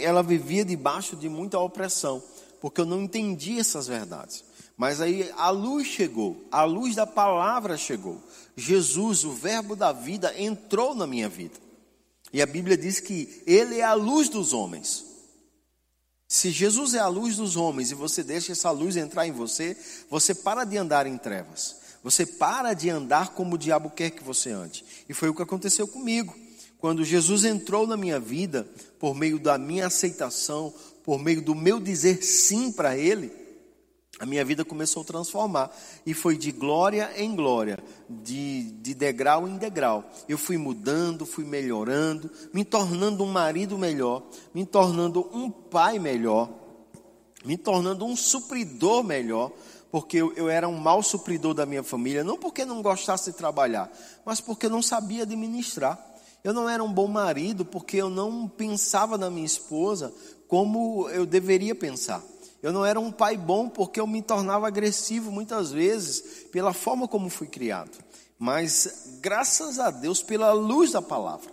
ela 0.00 0.22
vivia 0.22 0.64
debaixo 0.64 1.16
de 1.16 1.28
muita 1.28 1.58
opressão, 1.58 2.22
porque 2.64 2.80
eu 2.80 2.86
não 2.86 3.02
entendia 3.02 3.60
essas 3.60 3.86
verdades. 3.86 4.42
Mas 4.74 4.98
aí 4.98 5.30
a 5.36 5.50
luz 5.50 5.86
chegou, 5.86 6.48
a 6.50 6.64
luz 6.64 6.94
da 6.94 7.06
palavra 7.06 7.76
chegou. 7.76 8.18
Jesus, 8.56 9.22
o 9.22 9.32
Verbo 9.32 9.76
da 9.76 9.92
vida, 9.92 10.32
entrou 10.40 10.94
na 10.94 11.06
minha 11.06 11.28
vida. 11.28 11.56
E 12.32 12.40
a 12.40 12.46
Bíblia 12.46 12.74
diz 12.74 13.00
que 13.00 13.42
Ele 13.46 13.80
é 13.80 13.84
a 13.84 13.92
luz 13.92 14.30
dos 14.30 14.54
homens. 14.54 15.04
Se 16.26 16.50
Jesus 16.50 16.94
é 16.94 17.00
a 17.00 17.06
luz 17.06 17.36
dos 17.36 17.54
homens 17.54 17.90
e 17.90 17.94
você 17.94 18.22
deixa 18.22 18.52
essa 18.52 18.70
luz 18.70 18.96
entrar 18.96 19.26
em 19.26 19.32
você, 19.32 19.76
você 20.08 20.34
para 20.34 20.64
de 20.64 20.78
andar 20.78 21.06
em 21.06 21.18
trevas. 21.18 21.76
Você 22.02 22.24
para 22.24 22.72
de 22.72 22.88
andar 22.88 23.34
como 23.34 23.56
o 23.56 23.58
diabo 23.58 23.90
quer 23.90 24.08
que 24.08 24.24
você 24.24 24.52
ande. 24.52 24.82
E 25.06 25.12
foi 25.12 25.28
o 25.28 25.34
que 25.34 25.42
aconteceu 25.42 25.86
comigo. 25.86 26.34
Quando 26.84 27.02
Jesus 27.02 27.46
entrou 27.46 27.86
na 27.86 27.96
minha 27.96 28.20
vida, 28.20 28.68
por 28.98 29.14
meio 29.14 29.38
da 29.38 29.56
minha 29.56 29.86
aceitação, 29.86 30.70
por 31.02 31.18
meio 31.18 31.40
do 31.40 31.54
meu 31.54 31.80
dizer 31.80 32.22
sim 32.22 32.70
para 32.70 32.94
Ele, 32.94 33.32
a 34.20 34.26
minha 34.26 34.44
vida 34.44 34.66
começou 34.66 35.00
a 35.00 35.06
transformar. 35.06 35.74
E 36.04 36.12
foi 36.12 36.36
de 36.36 36.52
glória 36.52 37.10
em 37.16 37.34
glória, 37.34 37.78
de, 38.06 38.70
de 38.82 38.92
degrau 38.92 39.48
em 39.48 39.56
degrau. 39.56 40.04
Eu 40.28 40.36
fui 40.36 40.58
mudando, 40.58 41.24
fui 41.24 41.42
melhorando, 41.46 42.30
me 42.52 42.66
tornando 42.66 43.24
um 43.24 43.32
marido 43.32 43.78
melhor, 43.78 44.22
me 44.52 44.66
tornando 44.66 45.26
um 45.32 45.50
pai 45.50 45.98
melhor, 45.98 46.50
me 47.46 47.56
tornando 47.56 48.04
um 48.04 48.14
supridor 48.14 49.02
melhor, 49.02 49.50
porque 49.90 50.18
eu, 50.18 50.50
era 50.50 50.68
um 50.68 50.76
mau 50.76 51.02
supridor 51.02 51.54
da 51.54 51.64
minha 51.64 51.82
família, 51.82 52.22
não 52.22 52.36
porque 52.36 52.66
não 52.66 52.82
gostasse 52.82 53.32
de 53.32 53.38
trabalhar, 53.38 53.90
mas 54.22 54.38
porque 54.38 54.68
não 54.68 54.82
sabia 54.82 55.22
administrar. 55.22 56.12
Eu 56.44 56.52
não 56.52 56.68
era 56.68 56.84
um 56.84 56.92
bom 56.92 57.06
marido 57.06 57.64
porque 57.64 57.96
eu 57.96 58.10
não 58.10 58.46
pensava 58.46 59.16
na 59.16 59.30
minha 59.30 59.46
esposa 59.46 60.12
como 60.46 61.08
eu 61.08 61.24
deveria 61.24 61.74
pensar. 61.74 62.22
Eu 62.62 62.70
não 62.70 62.84
era 62.84 63.00
um 63.00 63.10
pai 63.10 63.34
bom 63.34 63.66
porque 63.66 63.98
eu 63.98 64.06
me 64.06 64.20
tornava 64.20 64.66
agressivo 64.66 65.32
muitas 65.32 65.72
vezes 65.72 66.44
pela 66.52 66.74
forma 66.74 67.08
como 67.08 67.30
fui 67.30 67.46
criado. 67.46 67.96
Mas 68.38 69.16
graças 69.22 69.78
a 69.78 69.90
Deus 69.90 70.22
pela 70.22 70.52
luz 70.52 70.92
da 70.92 71.00
palavra. 71.00 71.50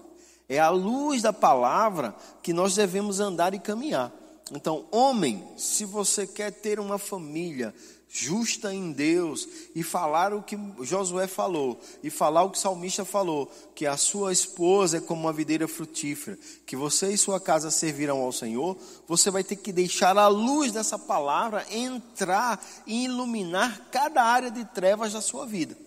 É 0.49 0.59
a 0.59 0.69
luz 0.69 1.21
da 1.21 1.31
palavra 1.31 2.13
que 2.43 2.51
nós 2.51 2.75
devemos 2.75 3.21
andar 3.21 3.53
e 3.53 3.59
caminhar. 3.59 4.11
Então, 4.51 4.85
homem, 4.91 5.47
se 5.55 5.85
você 5.85 6.27
quer 6.27 6.51
ter 6.51 6.81
uma 6.81 6.97
família 6.97 7.73
justa 8.13 8.73
em 8.73 8.91
Deus 8.91 9.47
e 9.73 9.81
falar 9.81 10.33
o 10.33 10.43
que 10.43 10.59
Josué 10.81 11.27
falou 11.27 11.79
e 12.03 12.09
falar 12.09 12.43
o 12.43 12.49
que 12.49 12.57
o 12.57 12.61
salmista 12.61 13.05
falou, 13.05 13.49
que 13.73 13.85
a 13.85 13.95
sua 13.95 14.33
esposa 14.33 14.97
é 14.97 15.01
como 15.01 15.21
uma 15.21 15.33
videira 15.33 15.65
frutífera, 15.65 16.37
que 16.65 16.75
você 16.75 17.13
e 17.13 17.17
sua 17.17 17.39
casa 17.39 17.71
servirão 17.71 18.19
ao 18.19 18.33
Senhor, 18.33 18.77
você 19.07 19.31
vai 19.31 19.45
ter 19.45 19.55
que 19.55 19.71
deixar 19.71 20.17
a 20.17 20.27
luz 20.27 20.73
dessa 20.73 20.99
palavra 20.99 21.65
entrar 21.71 22.61
e 22.85 23.05
iluminar 23.05 23.87
cada 23.89 24.21
área 24.21 24.51
de 24.51 24.65
trevas 24.65 25.13
da 25.13 25.21
sua 25.21 25.45
vida. 25.45 25.77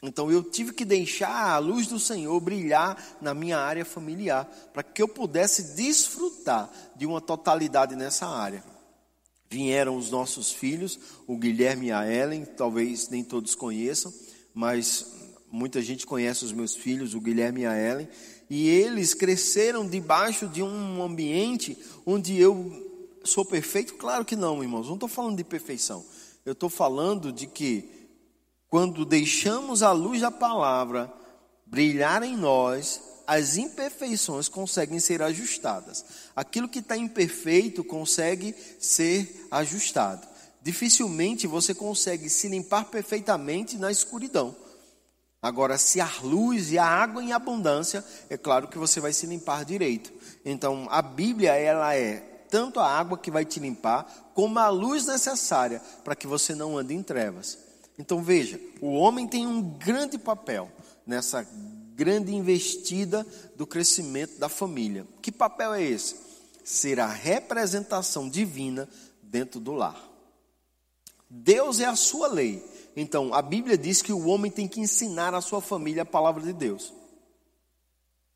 Então 0.00 0.30
eu 0.30 0.44
tive 0.44 0.72
que 0.72 0.84
deixar 0.84 1.50
a 1.50 1.58
luz 1.58 1.88
do 1.88 1.98
Senhor 1.98 2.38
brilhar 2.38 2.96
na 3.20 3.34
minha 3.34 3.58
área 3.58 3.84
familiar, 3.84 4.48
para 4.72 4.84
que 4.84 5.02
eu 5.02 5.08
pudesse 5.08 5.74
desfrutar 5.74 6.70
de 6.94 7.06
uma 7.06 7.20
totalidade 7.20 7.96
nessa 7.96 8.28
área 8.28 8.75
vieram 9.50 9.96
os 9.96 10.10
nossos 10.10 10.52
filhos, 10.52 10.98
o 11.26 11.36
Guilherme 11.36 11.86
e 11.86 11.92
a 11.92 12.10
Ellen, 12.10 12.44
talvez 12.44 13.08
nem 13.08 13.22
todos 13.22 13.54
conheçam, 13.54 14.12
mas 14.52 15.06
muita 15.50 15.80
gente 15.80 16.06
conhece 16.06 16.44
os 16.44 16.52
meus 16.52 16.74
filhos, 16.74 17.14
o 17.14 17.20
Guilherme 17.20 17.62
e 17.62 17.66
a 17.66 17.78
Ellen, 17.78 18.08
e 18.48 18.68
eles 18.68 19.14
cresceram 19.14 19.86
debaixo 19.86 20.46
de 20.48 20.62
um 20.62 21.02
ambiente 21.02 21.76
onde 22.04 22.38
eu 22.38 22.84
sou 23.24 23.44
perfeito? 23.44 23.94
Claro 23.94 24.24
que 24.24 24.36
não, 24.36 24.62
irmãos, 24.62 24.86
não 24.86 24.94
estou 24.94 25.08
falando 25.08 25.36
de 25.36 25.44
perfeição, 25.44 26.04
eu 26.44 26.52
estou 26.52 26.68
falando 26.68 27.32
de 27.32 27.46
que 27.46 27.90
quando 28.68 29.04
deixamos 29.04 29.82
a 29.82 29.92
luz 29.92 30.20
da 30.20 30.30
palavra 30.30 31.12
brilhar 31.66 32.22
em 32.22 32.36
nós, 32.36 33.00
as 33.26 33.56
imperfeições 33.56 34.48
conseguem 34.48 35.00
ser 35.00 35.22
ajustadas. 35.22 36.04
Aquilo 36.34 36.68
que 36.68 36.78
está 36.78 36.96
imperfeito 36.96 37.82
consegue 37.82 38.54
ser 38.78 39.46
ajustado. 39.50 40.26
Dificilmente 40.62 41.46
você 41.46 41.74
consegue 41.74 42.28
se 42.28 42.48
limpar 42.48 42.86
perfeitamente 42.86 43.76
na 43.76 43.90
escuridão. 43.90 44.54
Agora, 45.40 45.78
se 45.78 46.00
há 46.00 46.10
luz 46.22 46.72
e 46.72 46.78
há 46.78 46.84
água 46.84 47.22
em 47.22 47.32
abundância, 47.32 48.04
é 48.28 48.36
claro 48.36 48.68
que 48.68 48.78
você 48.78 49.00
vai 49.00 49.12
se 49.12 49.26
limpar 49.26 49.64
direito. 49.64 50.12
Então, 50.44 50.88
a 50.90 51.00
Bíblia, 51.00 51.52
ela 51.52 51.94
é 51.94 52.16
tanto 52.48 52.80
a 52.80 52.88
água 52.88 53.18
que 53.18 53.30
vai 53.30 53.44
te 53.44 53.60
limpar, 53.60 54.32
como 54.34 54.58
a 54.58 54.68
luz 54.68 55.06
necessária 55.06 55.80
para 56.04 56.16
que 56.16 56.26
você 56.26 56.54
não 56.54 56.76
ande 56.76 56.94
em 56.94 57.02
trevas. 57.02 57.58
Então, 57.98 58.22
veja, 58.22 58.60
o 58.80 58.94
homem 58.94 59.26
tem 59.26 59.46
um 59.46 59.62
grande 59.62 60.18
papel 60.18 60.70
nessa 61.06 61.46
grande 61.96 62.34
investida 62.34 63.26
do 63.56 63.66
crescimento 63.66 64.38
da 64.38 64.50
família. 64.50 65.06
Que 65.22 65.32
papel 65.32 65.72
é 65.72 65.82
esse? 65.82 66.14
Ser 66.62 67.00
a 67.00 67.06
representação 67.06 68.28
divina 68.28 68.86
dentro 69.22 69.58
do 69.58 69.72
lar. 69.72 69.98
Deus 71.28 71.80
é 71.80 71.86
a 71.86 71.96
sua 71.96 72.28
lei. 72.28 72.62
Então, 72.94 73.32
a 73.32 73.40
Bíblia 73.40 73.78
diz 73.78 74.02
que 74.02 74.12
o 74.12 74.26
homem 74.26 74.50
tem 74.50 74.68
que 74.68 74.78
ensinar 74.78 75.34
a 75.34 75.40
sua 75.40 75.62
família 75.62 76.02
a 76.02 76.06
palavra 76.06 76.42
de 76.42 76.52
Deus. 76.52 76.92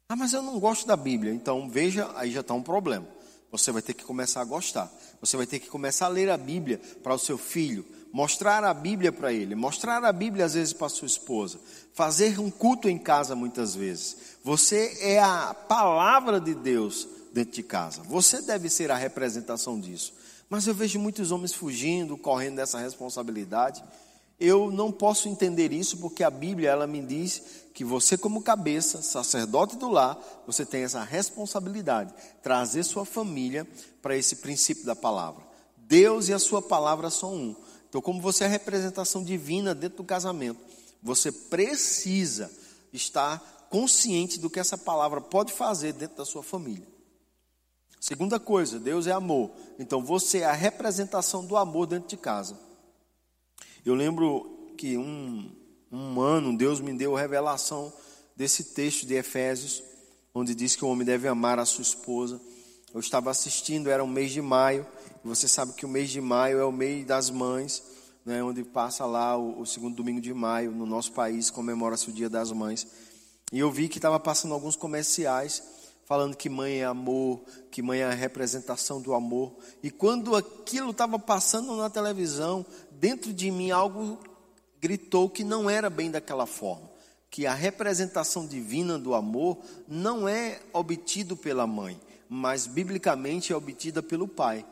Ah, 0.09 0.17
mas 0.17 0.33
eu 0.33 0.43
não 0.43 0.59
gosto 0.59 0.87
da 0.87 0.97
Bíblia. 0.97 1.33
Então, 1.33 1.69
veja, 1.69 2.11
aí 2.17 2.31
já 2.33 2.41
está 2.41 2.55
um 2.55 2.63
problema. 2.63 3.07
Você 3.53 3.71
vai 3.71 3.83
ter 3.83 3.95
que 3.95 4.05
começar 4.05 4.41
a 4.41 4.45
gostar. 4.45 4.91
Você 5.21 5.37
vai 5.37 5.47
ter 5.47 5.59
que 5.59 5.69
começar 5.69 6.07
a 6.07 6.09
ler 6.09 6.31
a 6.31 6.37
Bíblia 6.37 6.81
para 7.03 7.15
o 7.15 7.19
seu 7.19 7.37
filho, 7.37 7.85
mostrar 8.13 8.65
a 8.65 8.75
Bíblia 8.75 9.13
para 9.13 9.33
ele, 9.33 9.55
mostrar 9.55 10.05
a 10.05 10.13
Bíblia 10.13 10.45
às 10.45 10.55
vezes 10.55 10.73
para 10.73 10.89
sua 10.89 11.07
esposa, 11.07 11.59
fazer 11.93 12.39
um 12.39 12.51
culto 12.51 12.89
em 12.89 12.99
casa 12.99 13.35
muitas 13.35 13.75
vezes. 13.75 14.17
Você 14.43 14.97
é 15.01 15.21
a 15.21 15.55
palavra 15.55 16.41
de 16.41 16.55
Deus 16.55 17.07
dentro 17.33 17.53
de 17.53 17.63
casa. 17.63 18.03
Você 18.03 18.43
deve 18.43 18.69
ser 18.69 18.91
a 18.91 18.97
representação 18.97 19.79
disso. 19.79 20.15
Mas 20.49 20.67
eu 20.67 20.75
vejo 20.75 20.99
muitos 20.99 21.31
homens 21.31 21.55
fugindo, 21.55 22.19
correndo 22.19 22.57
dessa 22.57 22.79
responsabilidade. 22.79 23.83
Eu 24.39 24.71
não 24.71 24.91
posso 24.91 25.29
entender 25.29 25.73
isso 25.73 25.99
porque 25.99 26.25
a 26.25 26.31
Bíblia 26.31 26.71
ela 26.71 26.87
me 26.87 27.01
diz 27.01 27.43
que 27.73 27.85
você 27.85 28.19
como 28.19 28.43
cabeça, 28.43 29.01
sacerdote 29.03 29.77
do 29.77 29.89
lar, 29.89 30.19
você 30.47 30.67
tem 30.67 30.83
essa 30.83 31.05
responsabilidade, 31.05 32.13
trazer 32.43 32.83
sua 32.83 33.05
família 33.05 33.67
para 34.03 34.17
esse 34.17 34.37
princípio 34.37 34.85
da 34.85 34.97
palavra. 34.97 35.45
Deus 35.77 36.29
e 36.29 36.33
a 36.33 36.39
sua 36.39 36.63
palavra 36.63 37.11
são 37.11 37.35
um. 37.35 37.57
Então, 37.91 38.01
como 38.01 38.23
você 38.23 38.45
é 38.45 38.47
a 38.47 38.51
representação 38.51 39.23
divina 39.25 39.75
dentro 39.75 39.99
do 39.99 40.05
casamento, 40.05 40.61
você 41.03 41.33
precisa 41.33 42.49
estar 42.93 43.67
consciente 43.69 44.39
do 44.39 44.49
que 44.49 44.61
essa 44.61 44.79
palavra 44.79 45.21
pode 45.21 45.53
fazer 45.53 45.93
dentro 45.93 46.17
da 46.17 46.25
sua 46.25 46.43
família. 46.43 46.87
Segunda 48.01 48.39
coisa, 48.39 48.79
Deus 48.79 49.09
é 49.09 49.13
amor. 49.13 49.51
Então, 49.77 50.05
você 50.05 50.39
é 50.39 50.45
a 50.45 50.53
representação 50.53 51.45
do 51.45 51.57
amor 51.57 51.87
dentro 51.87 52.09
de 52.09 52.17
casa. 52.17 52.57
Eu 53.85 53.97
lembro 53.97 54.73
que 54.79 54.97
um, 54.97 55.51
um 55.91 56.21
ano 56.21 56.57
Deus 56.57 56.81
me 56.81 56.93
deu 56.97 57.17
a 57.17 57.21
revelação 57.21 57.93
desse 58.37 58.73
texto 58.73 59.05
de 59.05 59.15
Efésios, 59.15 59.83
onde 60.33 60.55
diz 60.55 60.77
que 60.77 60.85
o 60.85 60.89
homem 60.89 61.05
deve 61.05 61.27
amar 61.27 61.59
a 61.59 61.67
sua 61.67 61.83
esposa. 61.83 62.41
Eu 62.95 63.01
estava 63.01 63.31
assistindo, 63.31 63.91
era 63.91 64.05
um 64.05 64.09
mês 64.09 64.31
de 64.31 64.41
maio, 64.41 64.87
você 65.25 65.47
sabe 65.47 65.73
que 65.73 65.85
o 65.85 65.89
mês 65.89 66.11
de 66.11 66.21
maio 66.21 66.59
é 66.59 66.65
o 66.65 66.73
mês 66.73 67.05
das 67.05 67.31
mães, 67.31 67.83
né, 68.25 68.43
onde 68.43 68.65
passa 68.65 69.05
lá 69.07 69.37
o, 69.37 69.61
o 69.61 69.67
segundo 69.67 69.97
domingo 69.97 70.21
de 70.21 70.33
maio, 70.33 70.71
no 70.71 70.87
nosso 70.87 71.13
país, 71.13 71.51
comemora-se 71.51 72.09
o 72.09 72.13
Dia 72.13 72.29
das 72.29 72.53
Mães. 72.53 72.87
E 73.53 73.59
eu 73.59 73.71
vi 73.71 73.89
que 73.89 73.99
estava 73.99 74.21
passando 74.21 74.55
alguns 74.55 74.77
comerciais 74.77 75.63
falando 76.11 76.37
que 76.37 76.49
mãe 76.49 76.81
é 76.81 76.85
amor, 76.85 77.41
que 77.71 77.81
mãe 77.81 78.01
é 78.01 78.05
a 78.05 78.11
representação 78.11 79.01
do 79.01 79.15
amor. 79.15 79.55
E 79.81 79.93
quando 79.93 80.35
aquilo 80.35 80.91
estava 80.91 81.21
passando 81.21 81.77
na 81.77 81.89
televisão, 81.89 82.67
dentro 82.91 83.33
de 83.33 83.49
mim 83.49 83.71
algo 83.71 84.19
gritou 84.81 85.31
que 85.31 85.45
não 85.45 85.71
era 85.71 85.89
bem 85.89 86.11
daquela 86.11 86.47
forma. 86.47 86.91
Que 87.31 87.47
a 87.47 87.55
representação 87.55 88.45
divina 88.45 88.99
do 88.99 89.15
amor 89.15 89.59
não 89.87 90.29
é 90.29 90.61
obtido 90.73 91.37
pela 91.37 91.65
mãe, 91.65 91.97
mas 92.29 92.67
biblicamente 92.67 93.53
é 93.53 93.57
obtida 93.57 94.03
pelo 94.03 94.27
pai. 94.27 94.67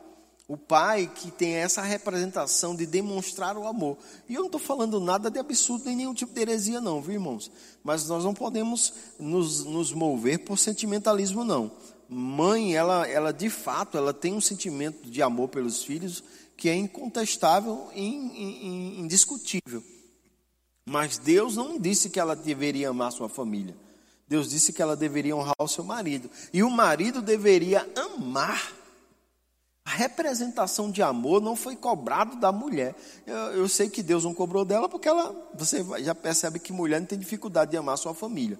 O 0.49 0.57
pai 0.57 1.05
que 1.13 1.29
tem 1.29 1.53
essa 1.53 1.83
representação 1.83 2.75
de 2.75 2.87
demonstrar 2.87 3.55
o 3.55 3.67
amor. 3.67 3.99
E 4.27 4.33
eu 4.33 4.39
não 4.39 4.47
estou 4.47 4.59
falando 4.59 4.99
nada 4.99 5.29
de 5.29 5.37
absurdo 5.37 5.85
nem 5.85 5.95
nenhum 5.95 6.13
tipo 6.15 6.33
de 6.33 6.41
heresia, 6.41 6.81
não, 6.81 6.99
viu, 6.99 7.13
irmãos? 7.13 7.51
Mas 7.83 8.07
nós 8.07 8.23
não 8.23 8.33
podemos 8.33 8.91
nos, 9.19 9.63
nos 9.63 9.93
mover 9.93 10.39
por 10.39 10.57
sentimentalismo, 10.57 11.45
não. 11.45 11.71
Mãe, 12.09 12.75
ela, 12.75 13.07
ela 13.07 13.31
de 13.31 13.47
fato, 13.47 13.95
ela 13.95 14.11
tem 14.11 14.33
um 14.33 14.41
sentimento 14.41 15.07
de 15.07 15.21
amor 15.21 15.49
pelos 15.49 15.83
filhos 15.83 16.23
que 16.57 16.67
é 16.67 16.75
incontestável 16.75 17.87
e 17.93 18.07
indiscutível. 18.99 19.83
Mas 20.83 21.19
Deus 21.19 21.55
não 21.55 21.77
disse 21.77 22.09
que 22.09 22.19
ela 22.19 22.35
deveria 22.35 22.89
amar 22.89 23.11
sua 23.11 23.29
família. 23.29 23.77
Deus 24.27 24.49
disse 24.49 24.73
que 24.73 24.81
ela 24.81 24.95
deveria 24.95 25.35
honrar 25.35 25.53
o 25.59 25.67
seu 25.67 25.83
marido. 25.83 26.27
E 26.51 26.63
o 26.63 26.71
marido 26.71 27.21
deveria 27.21 27.87
amar 27.95 28.78
a 29.89 29.91
representação 29.91 30.91
de 30.91 31.01
amor 31.01 31.41
não 31.41 31.55
foi 31.55 31.75
cobrado 31.75 32.35
da 32.35 32.51
mulher. 32.51 32.93
Eu, 33.25 33.35
eu, 33.35 33.67
sei 33.67 33.89
que 33.89 34.03
Deus 34.03 34.23
não 34.23 34.35
cobrou 34.35 34.63
dela 34.63 34.87
porque 34.87 35.07
ela, 35.07 35.35
você 35.55 35.83
já 36.03 36.13
percebe 36.13 36.59
que 36.59 36.71
mulher 36.71 36.99
não 36.99 37.07
tem 37.07 37.17
dificuldade 37.17 37.71
de 37.71 37.77
amar 37.77 37.97
sua 37.97 38.13
família. 38.13 38.59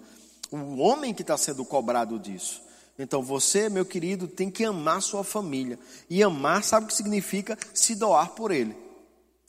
O 0.52 0.80
homem 0.80 1.14
que 1.14 1.22
está 1.22 1.38
sendo 1.38 1.64
cobrado 1.64 2.18
disso. 2.18 2.64
Então 2.98 3.22
você, 3.22 3.70
meu 3.70 3.86
querido, 3.86 4.28
tem 4.28 4.50
que 4.50 4.66
amar 4.66 5.04
sua 5.04 5.24
família. 5.24 5.78
E 6.10 6.24
amar, 6.24 6.64
sabe 6.64 6.86
o 6.86 6.88
que 6.88 6.96
significa? 6.96 7.56
Se 7.76 7.94
doar 7.94 8.32
por 8.32 8.50
ele. 8.50 8.76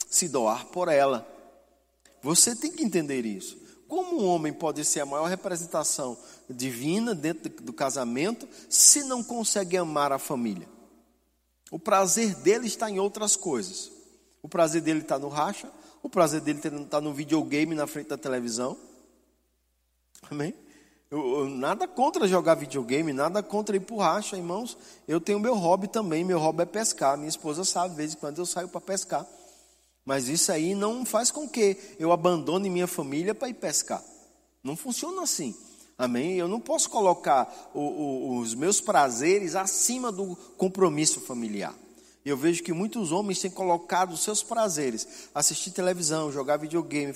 Se 0.07 0.29
doar 0.29 0.67
por 0.67 0.87
ela. 0.87 1.27
Você 2.21 2.55
tem 2.55 2.71
que 2.71 2.83
entender 2.83 3.25
isso. 3.25 3.57
Como 3.87 4.21
um 4.21 4.27
homem 4.27 4.53
pode 4.53 4.85
ser 4.85 4.99
a 4.99 5.05
maior 5.07 5.25
representação 5.25 6.15
divina 6.47 7.15
dentro 7.15 7.49
do 7.63 7.73
casamento 7.73 8.47
se 8.69 9.03
não 9.03 9.23
consegue 9.23 9.77
amar 9.77 10.11
a 10.11 10.19
família? 10.19 10.69
O 11.71 11.79
prazer 11.79 12.35
dele 12.35 12.67
está 12.67 12.91
em 12.91 12.99
outras 12.99 13.37
coisas. 13.37 13.89
O 14.43 14.49
prazer 14.49 14.81
dele 14.81 14.99
está 14.99 15.17
no 15.17 15.29
racha, 15.29 15.71
o 16.03 16.09
prazer 16.09 16.41
dele 16.41 16.59
está 16.59 16.99
no 16.99 17.13
videogame 17.13 17.73
na 17.73 17.87
frente 17.87 18.09
da 18.09 18.17
televisão. 18.17 18.77
Amém? 20.29 20.53
Eu, 21.09 21.39
eu, 21.39 21.49
nada 21.49 21.87
contra 21.87 22.27
jogar 22.27 22.55
videogame, 22.55 23.13
nada 23.13 23.41
contra 23.41 23.75
ir 23.75 23.81
para 23.81 23.97
racha, 23.97 24.35
irmãos. 24.35 24.77
Eu 25.07 25.21
tenho 25.21 25.39
meu 25.39 25.55
hobby 25.55 25.87
também, 25.87 26.25
meu 26.25 26.39
hobby 26.39 26.63
é 26.63 26.65
pescar. 26.65 27.17
Minha 27.17 27.29
esposa 27.29 27.63
sabe, 27.63 27.91
de 27.91 27.95
vez 27.95 28.13
em 28.13 28.17
quando 28.17 28.37
eu 28.37 28.45
saio 28.45 28.67
para 28.67 28.81
pescar. 28.81 29.25
Mas 30.03 30.27
isso 30.27 30.51
aí 30.51 30.73
não 30.73 31.05
faz 31.05 31.31
com 31.31 31.47
que 31.47 31.77
eu 31.99 32.11
abandone 32.11 32.69
minha 32.69 32.87
família 32.87 33.35
para 33.35 33.49
ir 33.49 33.53
pescar. 33.53 34.03
Não 34.63 34.75
funciona 34.75 35.21
assim. 35.21 35.55
Amém? 36.01 36.33
Eu 36.33 36.47
não 36.47 36.59
posso 36.59 36.89
colocar 36.89 37.71
o, 37.75 37.79
o, 37.79 38.37
os 38.39 38.55
meus 38.55 38.81
prazeres 38.81 39.55
acima 39.55 40.11
do 40.11 40.35
compromisso 40.57 41.21
familiar. 41.21 41.75
Eu 42.25 42.35
vejo 42.35 42.63
que 42.63 42.73
muitos 42.73 43.11
homens 43.11 43.39
têm 43.39 43.51
colocado 43.51 44.11
os 44.13 44.23
seus 44.23 44.41
prazeres, 44.41 45.07
assistir 45.33 45.69
televisão, 45.69 46.31
jogar 46.31 46.57
videogame, 46.57 47.13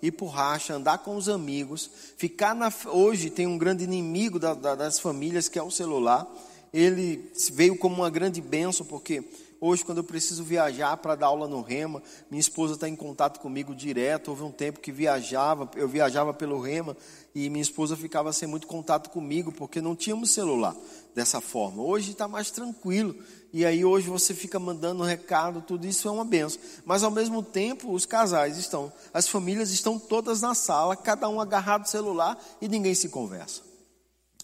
ir 0.00 0.12
por 0.12 0.28
racha, 0.28 0.74
andar 0.74 0.98
com 0.98 1.16
os 1.16 1.28
amigos, 1.28 1.90
ficar 2.16 2.54
na. 2.54 2.72
Hoje 2.86 3.28
tem 3.28 3.44
um 3.44 3.58
grande 3.58 3.82
inimigo 3.82 4.38
da, 4.38 4.54
da, 4.54 4.76
das 4.76 5.00
famílias 5.00 5.48
que 5.48 5.58
é 5.58 5.62
o 5.62 5.70
celular. 5.70 6.24
Ele 6.72 7.32
veio 7.54 7.76
como 7.76 7.96
uma 7.96 8.10
grande 8.10 8.40
bênção, 8.40 8.86
porque 8.86 9.24
Hoje, 9.60 9.84
quando 9.84 9.98
eu 9.98 10.04
preciso 10.04 10.44
viajar 10.44 10.96
para 10.98 11.16
dar 11.16 11.26
aula 11.26 11.48
no 11.48 11.60
Rema, 11.60 12.00
minha 12.30 12.40
esposa 12.40 12.74
está 12.74 12.88
em 12.88 12.94
contato 12.94 13.40
comigo 13.40 13.74
direto. 13.74 14.28
Houve 14.28 14.44
um 14.44 14.52
tempo 14.52 14.78
que 14.78 14.92
viajava, 14.92 15.68
eu 15.74 15.88
viajava 15.88 16.32
pelo 16.32 16.60
Rema 16.60 16.96
e 17.34 17.50
minha 17.50 17.62
esposa 17.62 17.96
ficava 17.96 18.32
sem 18.32 18.46
muito 18.46 18.68
contato 18.68 19.10
comigo 19.10 19.50
porque 19.50 19.80
não 19.80 19.96
tínhamos 19.96 20.30
celular 20.30 20.76
dessa 21.12 21.40
forma. 21.40 21.82
Hoje 21.82 22.12
está 22.12 22.28
mais 22.28 22.52
tranquilo 22.52 23.16
e 23.52 23.64
aí 23.64 23.84
hoje 23.84 24.08
você 24.08 24.32
fica 24.32 24.60
mandando 24.60 25.02
recado, 25.02 25.60
tudo 25.60 25.86
isso 25.88 26.06
é 26.06 26.10
uma 26.10 26.24
benção. 26.24 26.60
Mas 26.84 27.02
ao 27.02 27.10
mesmo 27.10 27.42
tempo, 27.42 27.92
os 27.92 28.06
casais 28.06 28.56
estão, 28.58 28.92
as 29.12 29.26
famílias 29.26 29.72
estão 29.72 29.98
todas 29.98 30.40
na 30.40 30.54
sala, 30.54 30.94
cada 30.94 31.28
um 31.28 31.40
agarrado 31.40 31.80
no 31.80 31.88
celular 31.88 32.38
e 32.60 32.68
ninguém 32.68 32.94
se 32.94 33.08
conversa. 33.08 33.62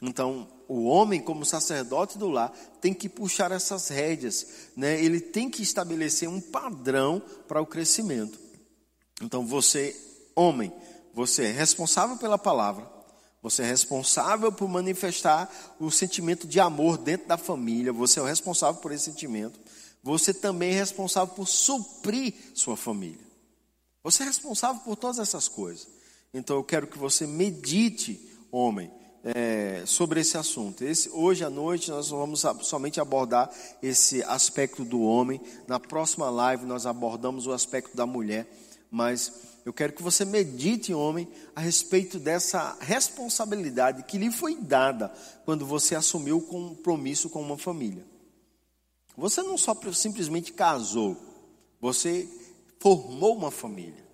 Então, 0.02 0.48
o 0.68 0.84
homem, 0.84 1.20
como 1.20 1.44
sacerdote 1.44 2.18
do 2.18 2.28
lar, 2.28 2.52
tem 2.80 2.94
que 2.94 3.08
puxar 3.08 3.52
essas 3.52 3.88
rédeas, 3.88 4.46
né? 4.76 5.02
ele 5.02 5.20
tem 5.20 5.50
que 5.50 5.62
estabelecer 5.62 6.28
um 6.28 6.40
padrão 6.40 7.22
para 7.46 7.60
o 7.60 7.66
crescimento. 7.66 8.38
Então, 9.22 9.46
você, 9.46 9.94
homem, 10.34 10.72
você 11.12 11.44
é 11.44 11.50
responsável 11.50 12.16
pela 12.16 12.38
palavra, 12.38 12.88
você 13.42 13.62
é 13.62 13.66
responsável 13.66 14.50
por 14.50 14.68
manifestar 14.68 15.50
o 15.78 15.90
sentimento 15.90 16.46
de 16.46 16.58
amor 16.58 16.96
dentro 16.96 17.28
da 17.28 17.36
família, 17.36 17.92
você 17.92 18.18
é 18.18 18.22
o 18.22 18.26
responsável 18.26 18.80
por 18.80 18.90
esse 18.92 19.04
sentimento, 19.04 19.60
você 20.02 20.32
também 20.32 20.70
é 20.70 20.74
responsável 20.74 21.34
por 21.34 21.46
suprir 21.46 22.34
sua 22.54 22.76
família. 22.76 23.24
Você 24.02 24.22
é 24.22 24.26
responsável 24.26 24.82
por 24.82 24.96
todas 24.96 25.18
essas 25.18 25.48
coisas. 25.48 25.88
Então, 26.32 26.56
eu 26.56 26.64
quero 26.64 26.86
que 26.86 26.98
você 26.98 27.26
medite, 27.26 28.30
homem 28.50 28.90
é, 29.24 29.82
sobre 29.86 30.20
esse 30.20 30.36
assunto. 30.36 30.84
Esse, 30.84 31.08
hoje 31.08 31.42
à 31.42 31.50
noite 31.50 31.90
nós 31.90 32.10
vamos 32.10 32.44
somente 32.60 33.00
abordar 33.00 33.50
esse 33.82 34.22
aspecto 34.24 34.84
do 34.84 35.00
homem. 35.00 35.40
Na 35.66 35.80
próxima 35.80 36.28
live 36.28 36.66
nós 36.66 36.84
abordamos 36.84 37.46
o 37.46 37.52
aspecto 37.52 37.96
da 37.96 38.04
mulher. 38.04 38.46
Mas 38.90 39.32
eu 39.64 39.72
quero 39.72 39.94
que 39.94 40.02
você 40.02 40.24
medite, 40.26 40.92
homem, 40.92 41.26
a 41.56 41.60
respeito 41.60 42.18
dessa 42.18 42.76
responsabilidade 42.80 44.02
que 44.02 44.18
lhe 44.18 44.30
foi 44.30 44.56
dada 44.56 45.10
quando 45.46 45.64
você 45.64 45.94
assumiu 45.94 46.36
o 46.36 46.42
compromisso 46.42 47.30
com 47.30 47.40
uma 47.40 47.56
família. 47.56 48.04
Você 49.16 49.42
não 49.42 49.56
só 49.56 49.74
simplesmente 49.92 50.52
casou, 50.52 51.16
você 51.80 52.28
formou 52.78 53.34
uma 53.34 53.50
família. 53.50 54.04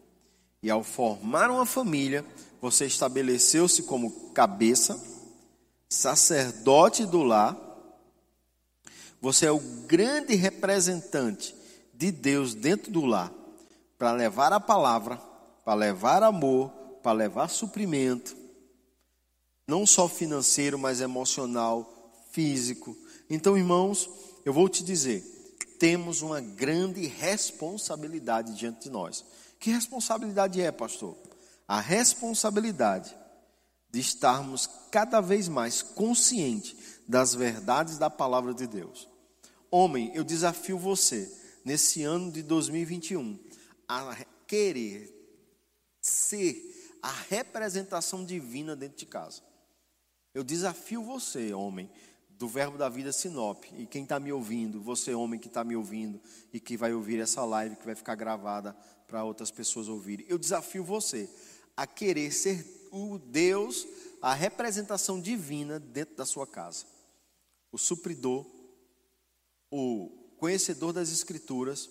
E 0.62 0.70
ao 0.70 0.84
formar 0.84 1.50
uma 1.50 1.64
família, 1.64 2.24
você 2.60 2.86
estabeleceu-se 2.86 3.84
como 3.84 4.30
cabeça, 4.32 5.00
sacerdote 5.88 7.06
do 7.06 7.22
lar, 7.22 7.56
você 9.20 9.46
é 9.46 9.50
o 9.50 9.60
grande 9.86 10.34
representante 10.34 11.54
de 11.94 12.10
Deus 12.10 12.54
dentro 12.54 12.90
do 12.90 13.04
lar, 13.04 13.32
para 13.98 14.12
levar 14.12 14.52
a 14.52 14.60
palavra, 14.60 15.16
para 15.64 15.74
levar 15.74 16.22
amor, 16.22 16.70
para 17.02 17.12
levar 17.12 17.48
suprimento, 17.48 18.36
não 19.66 19.86
só 19.86 20.08
financeiro, 20.08 20.78
mas 20.78 21.00
emocional, 21.00 22.12
físico. 22.32 22.96
Então, 23.28 23.56
irmãos, 23.56 24.08
eu 24.44 24.52
vou 24.52 24.68
te 24.68 24.82
dizer, 24.82 25.22
temos 25.78 26.22
uma 26.22 26.40
grande 26.40 27.06
responsabilidade 27.06 28.54
diante 28.54 28.84
de 28.84 28.90
nós. 28.90 29.24
Que 29.58 29.70
responsabilidade 29.70 30.60
é, 30.60 30.72
pastor? 30.72 31.16
A 31.70 31.78
responsabilidade 31.78 33.16
de 33.92 34.00
estarmos 34.00 34.68
cada 34.90 35.20
vez 35.20 35.46
mais 35.46 35.82
conscientes 35.82 36.98
das 37.06 37.32
verdades 37.32 37.96
da 37.96 38.10
palavra 38.10 38.52
de 38.52 38.66
Deus. 38.66 39.08
Homem, 39.70 40.10
eu 40.12 40.24
desafio 40.24 40.76
você, 40.76 41.32
nesse 41.64 42.02
ano 42.02 42.32
de 42.32 42.42
2021, 42.42 43.38
a 43.88 44.16
querer 44.48 45.16
ser 46.00 46.98
a 47.00 47.12
representação 47.28 48.24
divina 48.24 48.74
dentro 48.74 48.98
de 48.98 49.06
casa. 49.06 49.40
Eu 50.34 50.42
desafio 50.42 51.04
você, 51.04 51.54
homem, 51.54 51.88
do 52.30 52.48
Verbo 52.48 52.78
da 52.78 52.88
Vida 52.88 53.12
Sinop, 53.12 53.62
e 53.78 53.86
quem 53.86 54.02
está 54.02 54.18
me 54.18 54.32
ouvindo, 54.32 54.80
você, 54.80 55.14
homem 55.14 55.38
que 55.38 55.46
está 55.46 55.62
me 55.62 55.76
ouvindo 55.76 56.20
e 56.52 56.58
que 56.58 56.76
vai 56.76 56.92
ouvir 56.92 57.20
essa 57.20 57.44
live, 57.44 57.76
que 57.76 57.86
vai 57.86 57.94
ficar 57.94 58.16
gravada 58.16 58.74
para 59.06 59.22
outras 59.22 59.52
pessoas 59.52 59.86
ouvirem. 59.86 60.26
Eu 60.28 60.36
desafio 60.36 60.82
você 60.82 61.28
a 61.76 61.86
querer 61.86 62.32
ser 62.32 62.88
o 62.90 63.18
Deus, 63.18 63.86
a 64.20 64.34
representação 64.34 65.20
divina 65.20 65.78
dentro 65.78 66.16
da 66.16 66.26
sua 66.26 66.46
casa. 66.46 66.84
O 67.72 67.78
supridor, 67.78 68.44
o 69.70 70.10
conhecedor 70.38 70.92
das 70.92 71.10
Escrituras, 71.12 71.88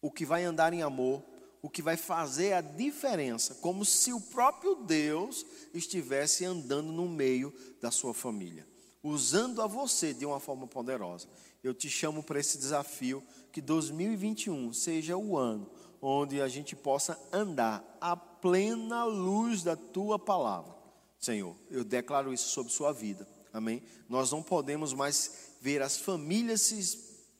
o 0.00 0.10
que 0.10 0.26
vai 0.26 0.44
andar 0.44 0.72
em 0.72 0.82
amor, 0.82 1.24
o 1.62 1.70
que 1.70 1.80
vai 1.80 1.96
fazer 1.96 2.52
a 2.52 2.60
diferença, 2.60 3.54
como 3.54 3.84
se 3.84 4.12
o 4.12 4.20
próprio 4.20 4.74
Deus 4.74 5.46
estivesse 5.72 6.44
andando 6.44 6.92
no 6.92 7.08
meio 7.08 7.52
da 7.80 7.90
sua 7.90 8.12
família, 8.12 8.66
usando 9.02 9.62
a 9.62 9.66
você 9.66 10.12
de 10.12 10.26
uma 10.26 10.38
forma 10.38 10.66
poderosa. 10.66 11.26
Eu 11.62 11.72
te 11.72 11.88
chamo 11.88 12.22
para 12.22 12.38
esse 12.38 12.58
desafio 12.58 13.22
que 13.50 13.62
2021 13.62 14.74
seja 14.74 15.16
o 15.16 15.38
ano 15.38 15.70
onde 16.06 16.42
a 16.42 16.48
gente 16.48 16.76
possa 16.76 17.18
andar 17.32 17.82
à 17.98 18.14
plena 18.44 19.04
luz 19.04 19.62
da 19.62 19.74
tua 19.74 20.18
palavra. 20.18 20.76
Senhor, 21.18 21.56
eu 21.70 21.82
declaro 21.82 22.30
isso 22.30 22.50
sobre 22.50 22.70
sua 22.70 22.92
vida. 22.92 23.26
Amém? 23.50 23.82
Nós 24.06 24.30
não 24.30 24.42
podemos 24.42 24.92
mais 24.92 25.54
ver 25.62 25.80
as 25.80 25.96
famílias 25.96 26.60
se, 26.60 26.82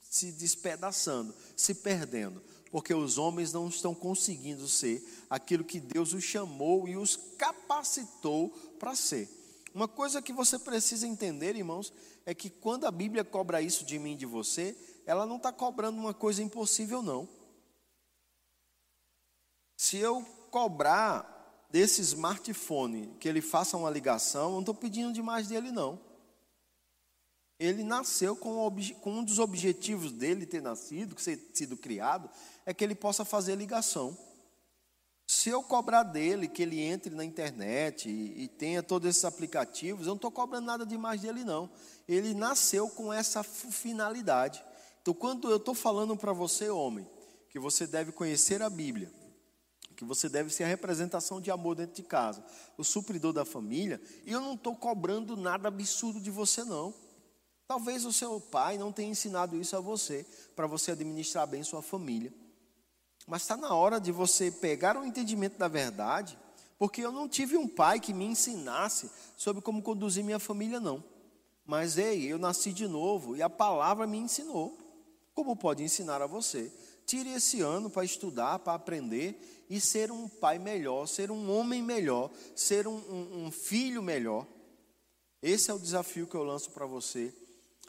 se 0.01 0.33
despedaçando, 0.33 1.35
se 1.55 1.75
perdendo, 1.75 2.43
porque 2.71 2.95
os 2.95 3.19
homens 3.19 3.53
não 3.53 3.69
estão 3.69 3.95
conseguindo 3.95 4.67
ser 4.67 5.07
aquilo 5.29 5.62
que 5.62 5.79
Deus 5.79 6.14
os 6.14 6.25
chamou 6.25 6.88
e 6.88 6.97
os 6.97 7.17
capacitou 7.37 8.49
para 8.79 8.97
ser. 8.97 9.29
Uma 9.75 9.87
coisa 9.87 10.23
que 10.23 10.33
você 10.33 10.59
precisa 10.59 11.07
entender, 11.07 11.55
irmãos, 11.55 11.93
é 12.25 12.35
que 12.35 12.49
quando 12.49 12.87
a 12.87 12.90
Bíblia 12.90 13.23
cobra 13.23 13.61
isso 13.61 13.85
de 13.85 13.99
mim 13.99 14.12
e 14.12 14.17
de 14.17 14.25
você, 14.25 14.75
ela 15.05 15.27
não 15.27 15.37
está 15.37 15.53
cobrando 15.53 15.99
uma 15.99 16.14
coisa 16.14 16.43
impossível, 16.43 17.03
não. 17.03 17.29
Se 19.77 19.99
eu 19.99 20.27
cobrar 20.55 21.67
desse 21.69 22.01
smartphone 22.01 23.12
que 23.19 23.29
ele 23.29 23.40
faça 23.40 23.77
uma 23.77 23.90
ligação, 23.90 24.45
eu 24.45 24.53
não 24.53 24.61
estou 24.61 24.75
pedindo 24.75 25.12
demais 25.12 25.49
dele, 25.49 25.73
não. 25.73 25.99
Ele 27.59 27.83
nasceu 27.83 28.37
com, 28.37 28.71
com, 29.01 29.11
um 29.11 29.25
dos 29.25 29.40
objetivos 29.40 30.12
dele 30.12 30.47
ter 30.47 30.62
nascido, 30.62 31.17
ter 31.17 31.40
sido 31.53 31.77
criado, 31.77 32.31
é 32.64 32.73
que 32.73 32.85
ele 32.85 32.95
possa 32.95 33.25
fazer 33.25 33.57
ligação. 33.57 34.17
Se 35.27 35.49
eu 35.49 35.61
cobrar 35.61 36.05
dele 36.05 36.47
que 36.47 36.62
ele 36.62 36.81
entre 36.81 37.12
na 37.12 37.25
internet 37.25 38.09
e, 38.09 38.45
e 38.45 38.47
tenha 38.47 38.81
todos 38.81 39.09
esses 39.09 39.25
aplicativos, 39.25 40.03
eu 40.03 40.11
não 40.11 40.17
estou 40.17 40.31
cobrando 40.31 40.67
nada 40.67 40.87
demais 40.87 41.21
dele, 41.21 41.43
não. 41.43 41.69
Ele 42.07 42.33
nasceu 42.33 42.88
com 42.88 43.12
essa 43.12 43.43
finalidade. 43.43 44.64
Então, 45.03 45.14
quando 45.14 45.51
eu 45.51 45.57
estou 45.57 45.75
falando 45.75 46.17
para 46.17 46.33
você, 46.33 46.71
homem, 46.71 47.05
que 47.51 47.59
você 47.59 47.88
deve 47.88 48.12
conhecer 48.12 48.62
a 48.62 48.71
Bíblia, 48.71 49.11
que 49.95 50.05
você 50.05 50.29
deve 50.29 50.51
ser 50.51 50.65
a 50.65 50.69
representação 50.69 51.41
de 51.41 51.51
amor 51.51 51.77
dentro 51.77 51.95
de 51.95 52.03
casa, 52.03 52.45
o 52.77 52.85
supridor 52.85 53.33
da 53.33 53.45
família, 53.45 54.01
e 54.25 54.33
eu 54.33 54.41
não 54.41 54.55
estou 54.55 54.75
cobrando 54.75 55.37
nada 55.37 55.69
absurdo 55.69 56.21
de 56.21 56.31
você, 56.31 56.65
não. 56.65 56.93
Talvez 57.67 58.05
o 58.05 58.13
seu 58.13 58.41
pai 58.41 58.77
não 58.77 58.93
tenha 58.93 59.11
ensinado 59.11 59.57
isso 59.57 59.77
a 59.77 59.81
você, 59.81 60.27
para 60.55 60.67
você 60.67 60.93
administrar 60.93 61.47
bem 61.47 61.63
sua 61.63 61.81
família. 61.81 62.33
Mas 63.27 63.43
está 63.43 63.57
na 63.57 63.75
hora 63.75 63.99
de 63.99 64.13
você 64.13 64.51
pegar 64.51 64.97
o 64.97 65.05
entendimento 65.05 65.57
da 65.57 65.69
verdade, 65.69 66.39
porque 66.79 67.01
eu 67.01 67.11
não 67.11 67.29
tive 67.29 67.57
um 67.57 67.67
pai 67.67 68.01
que 68.01 68.13
me 68.13 68.25
ensinasse 68.25 69.11
sobre 69.37 69.63
como 69.63 69.83
conduzir 69.83 70.23
minha 70.23 70.39
família, 70.39 70.79
não. 70.79 71.03
Mas 71.65 71.97
ei, 71.97 72.25
eu 72.25 72.39
nasci 72.39 72.73
de 72.73 72.87
novo 72.87 73.37
e 73.37 73.43
a 73.43 73.49
palavra 73.49 74.07
me 74.07 74.19
ensinou. 74.19 74.77
Como 75.33 75.57
pode 75.57 75.83
ensinar 75.83 76.21
a 76.21 76.27
você? 76.27 76.71
Tire 77.07 77.31
esse 77.31 77.61
ano 77.61 77.90
para 77.90 78.05
estudar, 78.05 78.59
para 78.61 78.75
aprender 78.75 79.64
e 79.69 79.81
ser 79.81 80.11
um 80.11 80.29
pai 80.29 80.59
melhor, 80.59 81.07
ser 81.07 81.31
um 81.31 81.51
homem 81.51 81.83
melhor, 81.83 82.31
ser 82.55 82.87
um, 82.87 82.97
um, 82.97 83.45
um 83.45 83.51
filho 83.51 84.03
melhor. 84.03 84.47
Esse 85.43 85.71
é 85.71 85.75
o 85.75 85.79
desafio 85.79 86.27
que 86.27 86.35
eu 86.35 86.43
lanço 86.43 86.71
para 86.71 86.87
você 86.87 87.35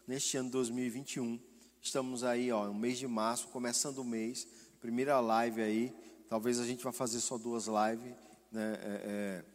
neste 0.08 0.38
ano 0.38 0.49
2021. 0.49 1.39
Estamos 1.82 2.23
aí, 2.23 2.51
ó, 2.51 2.65
no 2.65 2.73
mês 2.73 2.97
de 2.97 3.08
março, 3.08 3.47
começando 3.47 3.99
o 3.99 4.04
mês, 4.04 4.47
primeira 4.82 5.19
live 5.19 5.62
aí. 5.62 5.95
Talvez 6.28 6.60
a 6.60 6.65
gente 6.65 6.84
vá 6.84 6.91
fazer 6.91 7.19
só 7.21 7.38
duas 7.38 7.67
lives, 7.67 8.13
né? 8.51 8.80
É, 8.82 9.01
é, 9.06 9.45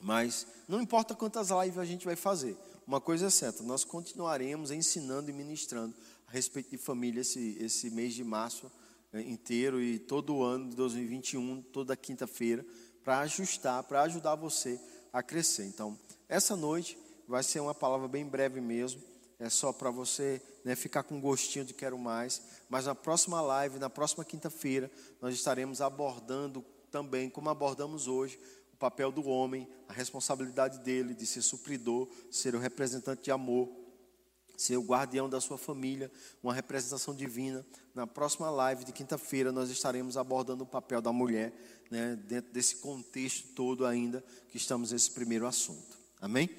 mas 0.00 0.46
não 0.68 0.80
importa 0.80 1.14
quantas 1.14 1.48
lives 1.48 1.78
a 1.78 1.84
gente 1.84 2.04
vai 2.04 2.16
fazer. 2.16 2.56
Uma 2.86 3.00
coisa 3.00 3.26
é 3.26 3.30
certa, 3.30 3.62
nós 3.64 3.82
continuaremos 3.82 4.70
ensinando 4.70 5.30
e 5.30 5.32
ministrando 5.32 5.96
respeito 6.36 6.68
de 6.70 6.76
família 6.76 7.22
esse, 7.22 7.56
esse 7.58 7.88
mês 7.88 8.12
de 8.12 8.22
março 8.22 8.70
né, 9.10 9.22
inteiro 9.22 9.80
e 9.80 9.98
todo 9.98 10.36
o 10.36 10.42
ano 10.42 10.68
de 10.68 10.76
2021, 10.76 11.62
toda 11.72 11.96
quinta-feira, 11.96 12.64
para 13.02 13.20
ajustar, 13.20 13.82
para 13.84 14.02
ajudar 14.02 14.34
você 14.34 14.78
a 15.10 15.22
crescer. 15.22 15.64
Então, 15.64 15.98
essa 16.28 16.54
noite 16.54 16.98
vai 17.26 17.42
ser 17.42 17.60
uma 17.60 17.74
palavra 17.74 18.06
bem 18.06 18.26
breve 18.26 18.60
mesmo, 18.60 19.00
é 19.38 19.48
só 19.48 19.72
para 19.72 19.90
você 19.90 20.42
né, 20.62 20.76
ficar 20.76 21.04
com 21.04 21.18
gostinho 21.18 21.64
de 21.64 21.72
quero 21.72 21.98
mais. 21.98 22.42
Mas 22.68 22.84
na 22.84 22.94
próxima 22.94 23.40
live, 23.40 23.78
na 23.78 23.88
próxima 23.88 24.22
quinta-feira, 24.22 24.90
nós 25.22 25.34
estaremos 25.34 25.80
abordando 25.80 26.62
também, 26.90 27.30
como 27.30 27.48
abordamos 27.48 28.08
hoje, 28.08 28.38
o 28.74 28.76
papel 28.76 29.10
do 29.10 29.26
homem, 29.26 29.66
a 29.88 29.92
responsabilidade 29.94 30.80
dele 30.80 31.14
de 31.14 31.26
ser 31.26 31.40
supridor, 31.40 32.08
ser 32.30 32.54
o 32.54 32.58
representante 32.58 33.22
de 33.22 33.30
amor 33.30 33.85
ser 34.56 34.76
o 34.76 34.82
guardião 34.82 35.28
da 35.28 35.40
sua 35.40 35.58
família, 35.58 36.10
uma 36.42 36.54
representação 36.54 37.14
divina. 37.14 37.64
Na 37.94 38.06
próxima 38.06 38.50
live 38.50 38.84
de 38.84 38.92
quinta-feira, 38.92 39.52
nós 39.52 39.70
estaremos 39.70 40.16
abordando 40.16 40.64
o 40.64 40.66
papel 40.66 41.00
da 41.00 41.12
mulher, 41.12 41.52
né, 41.90 42.16
dentro 42.16 42.52
desse 42.52 42.76
contexto 42.76 43.48
todo 43.54 43.86
ainda 43.86 44.24
que 44.48 44.56
estamos 44.56 44.92
nesse 44.92 45.10
primeiro 45.10 45.46
assunto. 45.46 45.98
Amém? 46.20 46.50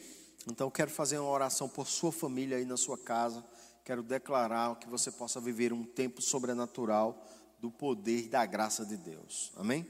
Então, 0.49 0.69
quero 0.71 0.89
fazer 0.89 1.17
uma 1.19 1.29
oração 1.29 1.67
por 1.67 1.87
sua 1.87 2.11
família 2.11 2.57
aí 2.57 2.65
na 2.65 2.77
sua 2.77 2.97
casa. 2.97 3.43
Quero 3.83 4.01
declarar 4.01 4.75
que 4.79 4.87
você 4.87 5.11
possa 5.11 5.41
viver 5.41 5.73
um 5.73 5.83
tempo 5.83 6.21
sobrenatural 6.21 7.25
do 7.59 7.71
poder 7.71 8.25
e 8.25 8.29
da 8.29 8.45
graça 8.45 8.85
de 8.85 8.95
Deus. 8.95 9.51
Amém? 9.55 9.85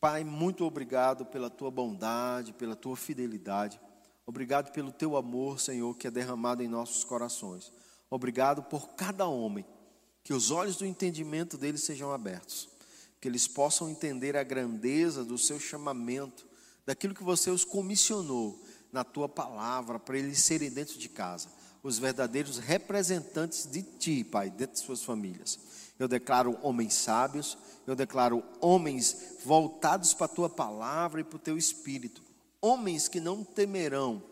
Pai, 0.00 0.24
muito 0.24 0.64
obrigado 0.64 1.24
pela 1.24 1.48
tua 1.48 1.70
bondade, 1.70 2.52
pela 2.52 2.74
tua 2.74 2.96
fidelidade. 2.96 3.80
Obrigado 4.24 4.70
pelo 4.72 4.92
teu 4.92 5.16
amor, 5.16 5.60
Senhor, 5.60 5.96
que 5.96 6.06
é 6.06 6.10
derramado 6.10 6.62
em 6.62 6.68
nossos 6.68 7.02
corações. 7.02 7.72
Obrigado 8.08 8.62
por 8.62 8.90
cada 8.90 9.26
homem, 9.26 9.66
que 10.22 10.32
os 10.32 10.50
olhos 10.50 10.76
do 10.76 10.86
entendimento 10.86 11.58
deles 11.58 11.82
sejam 11.82 12.12
abertos, 12.12 12.68
que 13.20 13.26
eles 13.26 13.48
possam 13.48 13.88
entender 13.88 14.36
a 14.36 14.44
grandeza 14.44 15.24
do 15.24 15.36
seu 15.36 15.58
chamamento, 15.58 16.46
daquilo 16.86 17.14
que 17.14 17.24
você 17.24 17.50
os 17.50 17.64
comissionou 17.64 18.62
na 18.92 19.02
tua 19.02 19.28
palavra, 19.28 19.98
para 19.98 20.18
eles 20.18 20.40
serem 20.40 20.70
dentro 20.70 20.98
de 20.98 21.08
casa, 21.08 21.48
os 21.82 21.98
verdadeiros 21.98 22.58
representantes 22.58 23.66
de 23.66 23.82
ti, 23.82 24.22
Pai, 24.22 24.50
dentro 24.50 24.74
de 24.74 24.80
suas 24.82 25.02
famílias. 25.02 25.58
Eu 25.98 26.06
declaro 26.06 26.58
homens 26.62 26.94
sábios, 26.94 27.58
eu 27.86 27.96
declaro 27.96 28.44
homens 28.60 29.38
voltados 29.44 30.14
para 30.14 30.26
a 30.26 30.34
tua 30.34 30.48
palavra 30.48 31.20
e 31.20 31.24
para 31.24 31.36
o 31.36 31.40
teu 31.40 31.56
espírito 31.58 32.22
homens 32.62 33.08
que 33.08 33.18
não 33.18 33.42
temerão 33.42 34.22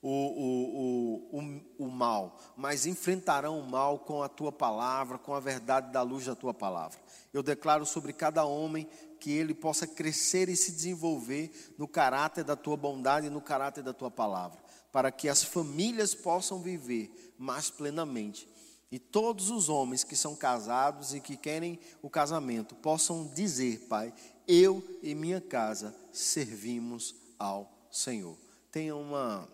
o, 0.00 0.08
o, 0.08 1.38
o, 1.38 1.84
o, 1.84 1.90
mal, 1.90 2.38
mas 2.56 2.86
enfrentarão 2.86 3.60
o 3.60 3.68
mal 3.68 3.98
com 3.98 4.22
a 4.22 4.28
tua 4.28 4.50
palavra, 4.50 5.18
com 5.18 5.34
a 5.34 5.40
verdade 5.40 5.92
da 5.92 6.00
luz 6.00 6.24
da 6.24 6.34
tua 6.34 6.54
palavra. 6.54 6.98
Eu 7.34 7.42
declaro 7.42 7.84
sobre 7.84 8.12
cada 8.14 8.44
homem 8.44 8.88
que 9.18 9.30
ele 9.30 9.52
possa 9.52 9.86
crescer 9.86 10.48
e 10.48 10.56
se 10.56 10.72
desenvolver 10.72 11.74
no 11.76 11.86
caráter 11.86 12.44
da 12.44 12.56
tua 12.56 12.76
bondade 12.76 13.26
e 13.26 13.30
no 13.30 13.42
caráter 13.42 13.82
da 13.82 13.92
tua 13.92 14.10
palavra, 14.10 14.58
para 14.90 15.12
que 15.12 15.28
as 15.28 15.42
famílias 15.42 16.14
possam 16.14 16.62
viver 16.62 17.34
mais 17.38 17.68
plenamente. 17.68 18.48
E 18.90 18.98
todos 18.98 19.50
os 19.50 19.68
homens 19.68 20.02
que 20.02 20.16
são 20.16 20.34
casados 20.34 21.14
e 21.14 21.20
que 21.20 21.36
querem 21.36 21.78
o 22.02 22.10
casamento 22.10 22.74
possam 22.74 23.26
dizer, 23.28 23.86
Pai, 23.88 24.12
eu 24.48 24.82
e 25.00 25.14
minha 25.14 25.40
casa 25.40 25.94
servimos 26.12 27.14
ao 27.38 27.70
Senhor. 27.90 28.36
Tenha 28.72 28.96
uma 28.96 29.48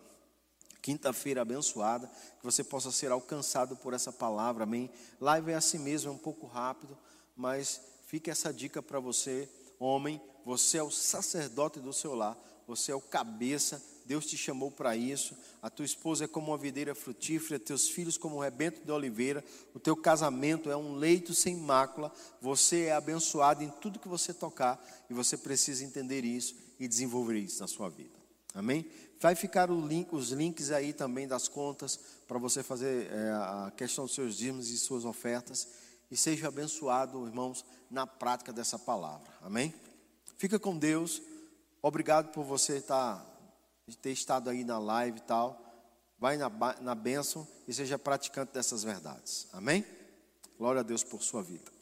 quinta-feira 0.80 1.42
abençoada, 1.42 2.06
que 2.38 2.44
você 2.44 2.62
possa 2.62 2.90
ser 2.92 3.10
alcançado 3.10 3.76
por 3.76 3.92
essa 3.92 4.12
palavra, 4.12 4.62
amém? 4.62 4.88
Live 5.20 5.50
é 5.50 5.56
assim 5.56 5.78
mesmo, 5.78 6.10
é 6.10 6.14
um 6.14 6.18
pouco 6.18 6.46
rápido, 6.46 6.96
mas 7.34 7.80
fica 8.06 8.30
essa 8.30 8.52
dica 8.52 8.80
para 8.80 9.00
você, 9.00 9.48
homem, 9.78 10.20
você 10.44 10.78
é 10.78 10.82
o 10.82 10.90
sacerdote 10.90 11.80
do 11.80 11.92
seu 11.92 12.14
lar, 12.14 12.38
você 12.66 12.92
é 12.92 12.94
o 12.94 13.00
cabeça, 13.00 13.82
Deus 14.06 14.24
te 14.24 14.36
chamou 14.36 14.70
para 14.70 14.96
isso. 14.96 15.36
A 15.60 15.68
tua 15.68 15.84
esposa 15.84 16.24
é 16.24 16.28
como 16.28 16.52
uma 16.52 16.58
videira 16.58 16.94
frutífera, 16.94 17.58
teus 17.58 17.88
filhos 17.88 18.16
como 18.16 18.36
um 18.36 18.40
rebento 18.40 18.84
de 18.84 18.92
oliveira, 18.92 19.44
o 19.74 19.80
teu 19.80 19.96
casamento 19.96 20.70
é 20.70 20.76
um 20.76 20.94
leito 20.94 21.34
sem 21.34 21.56
mácula. 21.56 22.12
Você 22.40 22.84
é 22.84 22.92
abençoado 22.92 23.64
em 23.64 23.68
tudo 23.68 23.98
que 23.98 24.08
você 24.08 24.32
tocar 24.32 24.82
e 25.10 25.14
você 25.14 25.36
precisa 25.36 25.84
entender 25.84 26.24
isso 26.24 26.54
e 26.78 26.86
desenvolver 26.86 27.38
isso 27.38 27.60
na 27.60 27.66
sua 27.66 27.88
vida. 27.88 28.14
Amém? 28.54 28.86
Vai 29.20 29.34
ficar 29.34 29.68
link, 29.70 30.14
os 30.14 30.30
links 30.30 30.70
aí 30.70 30.92
também 30.92 31.26
das 31.26 31.48
contas 31.48 31.98
para 32.28 32.38
você 32.38 32.62
fazer 32.62 33.10
é, 33.10 33.30
a 33.30 33.72
questão 33.76 34.04
dos 34.04 34.14
seus 34.14 34.36
dízimos 34.36 34.70
e 34.70 34.78
suas 34.78 35.04
ofertas. 35.04 35.68
E 36.10 36.16
seja 36.16 36.48
abençoado, 36.48 37.26
irmãos, 37.26 37.64
na 37.90 38.06
prática 38.06 38.52
dessa 38.52 38.78
palavra. 38.78 39.26
Amém? 39.42 39.74
Fica 40.36 40.58
com 40.58 40.78
Deus. 40.78 41.20
Obrigado 41.82 42.32
por 42.32 42.44
você 42.44 42.76
estar, 42.76 43.24
ter 43.94 44.10
estado 44.10 44.50
aí 44.50 44.64
na 44.64 44.78
live 44.78 45.18
e 45.18 45.22
tal. 45.22 45.62
Vai 46.18 46.36
na, 46.36 46.50
na 46.80 46.94
bênção 46.94 47.46
e 47.68 47.74
seja 47.74 47.98
praticante 47.98 48.52
dessas 48.52 48.82
verdades. 48.82 49.46
Amém? 49.52 49.84
Glória 50.58 50.80
a 50.80 50.84
Deus 50.84 51.04
por 51.04 51.22
sua 51.22 51.42
vida. 51.42 51.75